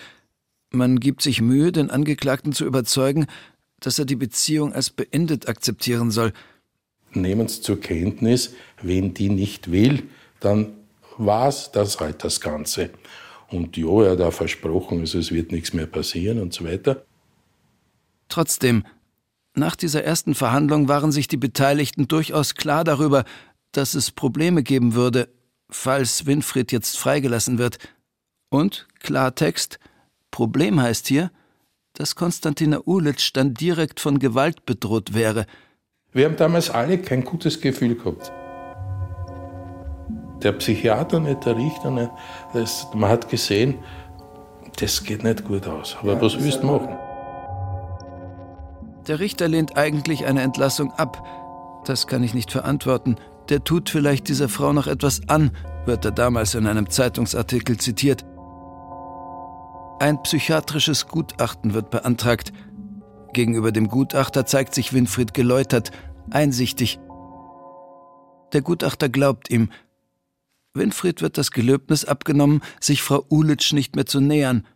Man 0.72 1.00
gibt 1.00 1.22
sich 1.22 1.40
Mühe, 1.40 1.72
den 1.72 1.90
Angeklagten 1.90 2.52
zu 2.52 2.64
überzeugen, 2.64 3.26
dass 3.80 3.98
er 3.98 4.04
die 4.04 4.16
Beziehung 4.16 4.72
als 4.72 4.90
beendet 4.90 5.48
akzeptieren 5.48 6.10
soll. 6.10 6.32
Nehmen 7.12 7.48
Sie 7.48 7.60
zur 7.60 7.80
Kenntnis, 7.80 8.54
wenn 8.82 9.14
die 9.14 9.30
nicht 9.30 9.72
will, 9.72 10.04
dann 10.38 10.72
war 11.18 11.48
es 11.48 11.70
das 11.72 11.98
halt 11.98 12.22
das 12.22 12.40
Ganze. 12.40 12.90
Und 13.48 13.76
ja, 13.76 14.02
er 14.04 14.12
hat 14.12 14.20
auch 14.20 14.32
versprochen, 14.32 15.00
also 15.00 15.18
es 15.18 15.32
wird 15.32 15.50
nichts 15.50 15.72
mehr 15.72 15.86
passieren 15.86 16.40
und 16.40 16.54
so 16.54 16.64
weiter. 16.64 17.04
Trotzdem, 18.28 18.84
nach 19.54 19.74
dieser 19.74 20.04
ersten 20.04 20.36
Verhandlung 20.36 20.86
waren 20.86 21.10
sich 21.10 21.26
die 21.26 21.36
Beteiligten 21.36 22.06
durchaus 22.06 22.54
klar 22.54 22.84
darüber, 22.84 23.24
dass 23.72 23.94
es 23.94 24.12
Probleme 24.12 24.62
geben 24.62 24.94
würde, 24.94 25.28
falls 25.68 26.26
Winfried 26.26 26.70
jetzt 26.70 26.96
freigelassen 26.96 27.58
wird. 27.58 27.78
Und, 28.50 28.86
Klartext, 29.00 29.80
Problem 30.30 30.80
heißt 30.80 31.08
hier, 31.08 31.30
dass 31.94 32.14
Konstantina 32.14 32.80
Ulitsch 32.84 33.30
dann 33.34 33.54
direkt 33.54 34.00
von 34.00 34.18
Gewalt 34.18 34.64
bedroht 34.64 35.14
wäre. 35.14 35.46
Wir 36.12 36.26
haben 36.26 36.36
damals 36.36 36.70
alle 36.70 36.98
kein 36.98 37.24
gutes 37.24 37.60
Gefühl 37.60 37.94
gehabt 37.94 38.32
der 40.42 40.52
Psychiater 40.52 41.20
nicht, 41.20 41.44
der 41.44 41.56
Richter 41.56 41.90
nicht. 41.90 42.10
Das, 42.52 42.86
man 42.94 43.10
hat 43.10 43.28
gesehen, 43.28 43.78
das 44.78 45.04
geht 45.04 45.24
nicht 45.24 45.44
gut 45.44 45.66
aus. 45.66 45.96
Aber 46.00 46.14
ja, 46.14 46.20
was 46.20 46.42
willst 46.42 46.62
du 46.62 46.66
machen? 46.66 46.96
Der 49.06 49.20
Richter 49.20 49.48
lehnt 49.48 49.76
eigentlich 49.76 50.26
eine 50.26 50.42
Entlassung 50.42 50.92
ab. 50.92 51.22
Das 51.84 52.06
kann 52.06 52.22
ich 52.22 52.34
nicht 52.34 52.52
verantworten. 52.52 53.16
Der 53.48 53.64
tut 53.64 53.90
vielleicht 53.90 54.28
dieser 54.28 54.48
Frau 54.48 54.72
noch 54.72 54.86
etwas 54.86 55.22
an, 55.28 55.50
wird 55.86 56.04
er 56.04 56.12
damals 56.12 56.54
in 56.54 56.66
einem 56.66 56.88
Zeitungsartikel 56.88 57.78
zitiert. 57.78 58.24
Ein 60.00 60.22
psychiatrisches 60.22 61.08
Gutachten 61.08 61.74
wird 61.74 61.90
beantragt. 61.90 62.54
Gegenüber 63.34 63.70
dem 63.70 63.88
Gutachter 63.88 64.46
zeigt 64.46 64.74
sich 64.74 64.94
Winfried 64.94 65.34
geläutert, 65.34 65.90
einsichtig. 66.30 66.98
Der 68.54 68.62
Gutachter 68.62 69.10
glaubt 69.10 69.50
ihm, 69.50 69.70
Winfried 70.72 71.20
wird 71.20 71.36
das 71.36 71.50
Gelöbnis 71.50 72.06
abgenommen, 72.06 72.62
sich 72.80 73.02
Frau 73.02 73.26
Ulitsch 73.28 73.74
nicht 73.74 73.94
mehr 73.94 74.06
zu 74.06 74.20
nähern. 74.20 74.66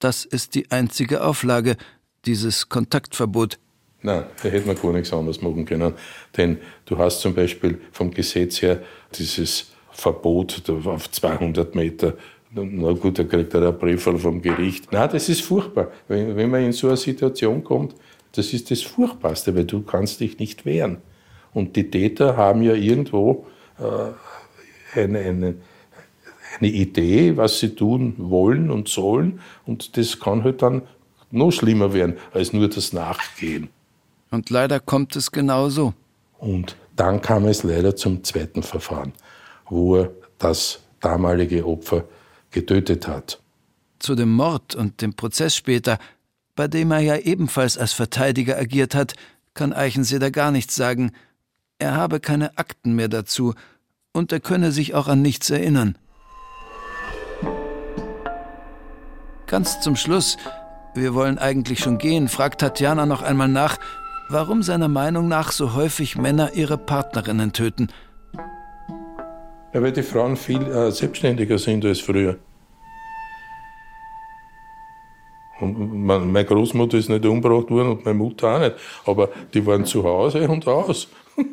Das 0.00 0.24
ist 0.24 0.56
die 0.56 0.72
einzige 0.72 1.22
Auflage, 1.22 1.76
dieses 2.24 2.68
Kontaktverbot. 2.68 3.60
Nein, 4.00 4.24
da 4.42 4.48
hätte 4.48 4.66
man 4.66 4.74
gar 4.74 4.92
nichts 4.94 5.12
anderes 5.12 5.42
machen 5.42 5.64
können. 5.64 5.94
Denn 6.36 6.58
du 6.86 6.98
hast 6.98 7.20
zum 7.20 7.36
Beispiel 7.36 7.80
vom 7.92 8.10
Gesetz 8.10 8.60
her 8.60 8.82
dieses 9.14 9.70
Verbot 9.92 10.68
auf 10.86 11.08
200 11.08 11.76
Meter. 11.76 12.14
Na 12.54 12.92
gut, 12.92 13.18
da 13.18 13.24
kriegt 13.24 13.54
er 13.54 13.68
einen 13.68 13.78
Brief 13.78 14.02
vom 14.02 14.42
Gericht. 14.42 14.92
Nein, 14.92 15.08
das 15.10 15.28
ist 15.28 15.42
furchtbar. 15.42 15.88
Wenn, 16.06 16.36
wenn 16.36 16.50
man 16.50 16.62
in 16.62 16.72
so 16.72 16.88
eine 16.88 16.98
Situation 16.98 17.64
kommt, 17.64 17.94
das 18.32 18.52
ist 18.52 18.70
das 18.70 18.82
Furchtbarste, 18.82 19.54
weil 19.54 19.64
du 19.64 19.82
kannst 19.82 20.20
dich 20.20 20.38
nicht 20.38 20.66
wehren. 20.66 20.98
Und 21.54 21.76
die 21.76 21.90
Täter 21.90 22.36
haben 22.36 22.62
ja 22.62 22.74
irgendwo 22.74 23.46
äh, 23.78 24.98
eine, 25.00 25.18
eine, 25.18 25.54
eine 26.58 26.68
Idee, 26.68 27.36
was 27.36 27.58
sie 27.58 27.74
tun 27.74 28.14
wollen 28.18 28.70
und 28.70 28.88
sollen. 28.88 29.40
Und 29.66 29.96
das 29.96 30.20
kann 30.20 30.44
halt 30.44 30.60
dann 30.60 30.82
noch 31.30 31.52
schlimmer 31.52 31.94
werden 31.94 32.16
als 32.32 32.52
nur 32.52 32.68
das 32.68 32.92
Nachgehen. 32.92 33.68
Und 34.30 34.50
leider 34.50 34.78
kommt 34.80 35.16
es 35.16 35.30
genauso. 35.30 35.94
Und 36.38 36.76
dann 36.96 37.22
kam 37.22 37.46
es 37.46 37.62
leider 37.62 37.96
zum 37.96 38.22
zweiten 38.24 38.62
Verfahren, 38.62 39.12
wo 39.68 39.96
er 39.96 40.10
das 40.38 40.80
damalige 41.00 41.66
Opfer 41.66 42.04
getötet 42.52 43.08
hat. 43.08 43.40
Zu 43.98 44.14
dem 44.14 44.32
Mord 44.32 44.74
und 44.74 45.00
dem 45.00 45.14
Prozess 45.14 45.56
später, 45.56 45.98
bei 46.54 46.68
dem 46.68 46.90
er 46.90 47.00
ja 47.00 47.16
ebenfalls 47.16 47.78
als 47.78 47.92
Verteidiger 47.92 48.58
agiert 48.58 48.94
hat, 48.94 49.14
kann 49.54 49.72
Eichenseder 49.72 50.30
gar 50.30 50.50
nichts 50.50 50.74
sagen. 50.74 51.12
Er 51.78 51.94
habe 51.94 52.20
keine 52.20 52.58
Akten 52.58 52.94
mehr 52.94 53.08
dazu 53.08 53.54
und 54.12 54.32
er 54.32 54.40
könne 54.40 54.72
sich 54.72 54.94
auch 54.94 55.08
an 55.08 55.22
nichts 55.22 55.50
erinnern. 55.50 55.96
Ganz 59.46 59.80
zum 59.80 59.96
Schluss, 59.96 60.36
wir 60.94 61.14
wollen 61.14 61.38
eigentlich 61.38 61.80
schon 61.80 61.98
gehen, 61.98 62.28
fragt 62.28 62.60
Tatjana 62.60 63.06
noch 63.06 63.22
einmal 63.22 63.48
nach, 63.48 63.78
warum 64.28 64.62
seiner 64.62 64.88
Meinung 64.88 65.28
nach 65.28 65.52
so 65.52 65.74
häufig 65.74 66.16
Männer 66.16 66.54
ihre 66.54 66.78
Partnerinnen 66.78 67.52
töten. 67.52 67.88
Ja, 69.72 69.82
weil 69.82 69.92
die 69.92 70.02
Frauen 70.02 70.36
viel 70.36 70.62
äh, 70.62 70.90
selbstständiger 70.90 71.58
sind 71.58 71.84
als 71.84 72.00
früher. 72.00 72.36
Und 75.60 76.04
meine 76.04 76.44
Großmutter 76.44 76.98
ist 76.98 77.08
nicht 77.08 77.24
umgebracht 77.24 77.70
worden 77.70 77.92
und 77.92 78.04
meine 78.04 78.18
Mutter 78.18 78.48
auch 78.48 78.58
nicht. 78.58 78.76
Aber 79.06 79.28
die 79.54 79.64
waren 79.64 79.84
zu 79.84 80.02
Hause 80.04 80.48
und 80.48 80.66
aus. 80.66 81.08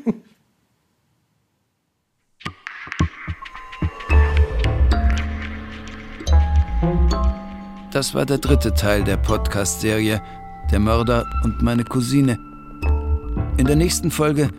Das 7.91 8.13
war 8.13 8.25
der 8.25 8.37
dritte 8.37 8.71
Teil 8.73 9.03
der 9.03 9.17
Podcast-Serie 9.17 10.21
Der 10.71 10.79
Mörder 10.79 11.25
und 11.43 11.63
meine 11.63 11.83
Cousine. 11.83 12.37
In 13.57 13.65
der 13.65 13.75
nächsten 13.75 14.11
Folge. 14.11 14.49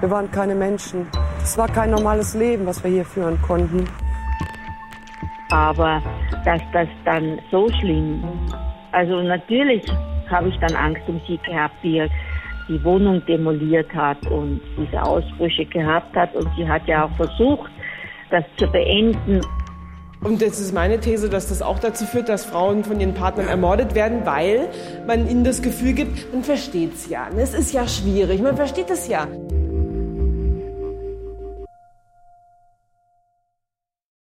Wir 0.00 0.10
waren 0.10 0.30
keine 0.30 0.54
Menschen. 0.54 1.06
Es 1.44 1.58
war 1.58 1.68
kein 1.68 1.90
normales 1.90 2.34
Leben, 2.34 2.64
was 2.64 2.82
wir 2.82 2.90
hier 2.90 3.04
führen 3.04 3.40
konnten. 3.42 3.84
Aber 5.50 6.02
dass 6.46 6.62
das 6.72 6.88
dann 7.04 7.38
so 7.50 7.68
schlimm. 7.80 8.24
Also 8.92 9.20
natürlich 9.20 9.84
habe 10.30 10.48
ich 10.48 10.58
dann 10.58 10.74
Angst 10.74 11.02
um 11.06 11.20
sie 11.28 11.38
gehabt, 11.46 11.74
er 11.84 12.08
die 12.66 12.82
Wohnung 12.82 13.22
demoliert 13.26 13.94
hat 13.94 14.26
und 14.30 14.62
diese 14.78 15.02
Ausbrüche 15.02 15.66
gehabt 15.66 16.16
hat. 16.16 16.34
Und 16.34 16.48
sie 16.56 16.66
hat 16.66 16.88
ja 16.88 17.04
auch 17.04 17.16
versucht, 17.16 17.70
das 18.30 18.42
zu 18.56 18.66
beenden. 18.66 19.42
Und 20.22 20.40
das 20.40 20.58
ist 20.58 20.72
meine 20.72 20.98
These, 20.98 21.28
dass 21.28 21.50
das 21.50 21.60
auch 21.60 21.78
dazu 21.78 22.06
führt, 22.06 22.30
dass 22.30 22.46
Frauen 22.46 22.84
von 22.84 22.98
ihren 22.98 23.12
Partnern 23.12 23.48
ermordet 23.48 23.94
werden, 23.94 24.24
weil 24.24 24.70
man 25.06 25.28
ihnen 25.28 25.44
das 25.44 25.60
Gefühl 25.60 25.92
gibt, 25.92 26.32
man 26.32 26.42
versteht 26.42 26.94
es 26.94 27.10
ja. 27.10 27.28
Es 27.36 27.52
ist 27.52 27.74
ja 27.74 27.86
schwierig, 27.86 28.40
man 28.40 28.56
versteht 28.56 28.88
es 28.88 29.08
ja. 29.08 29.28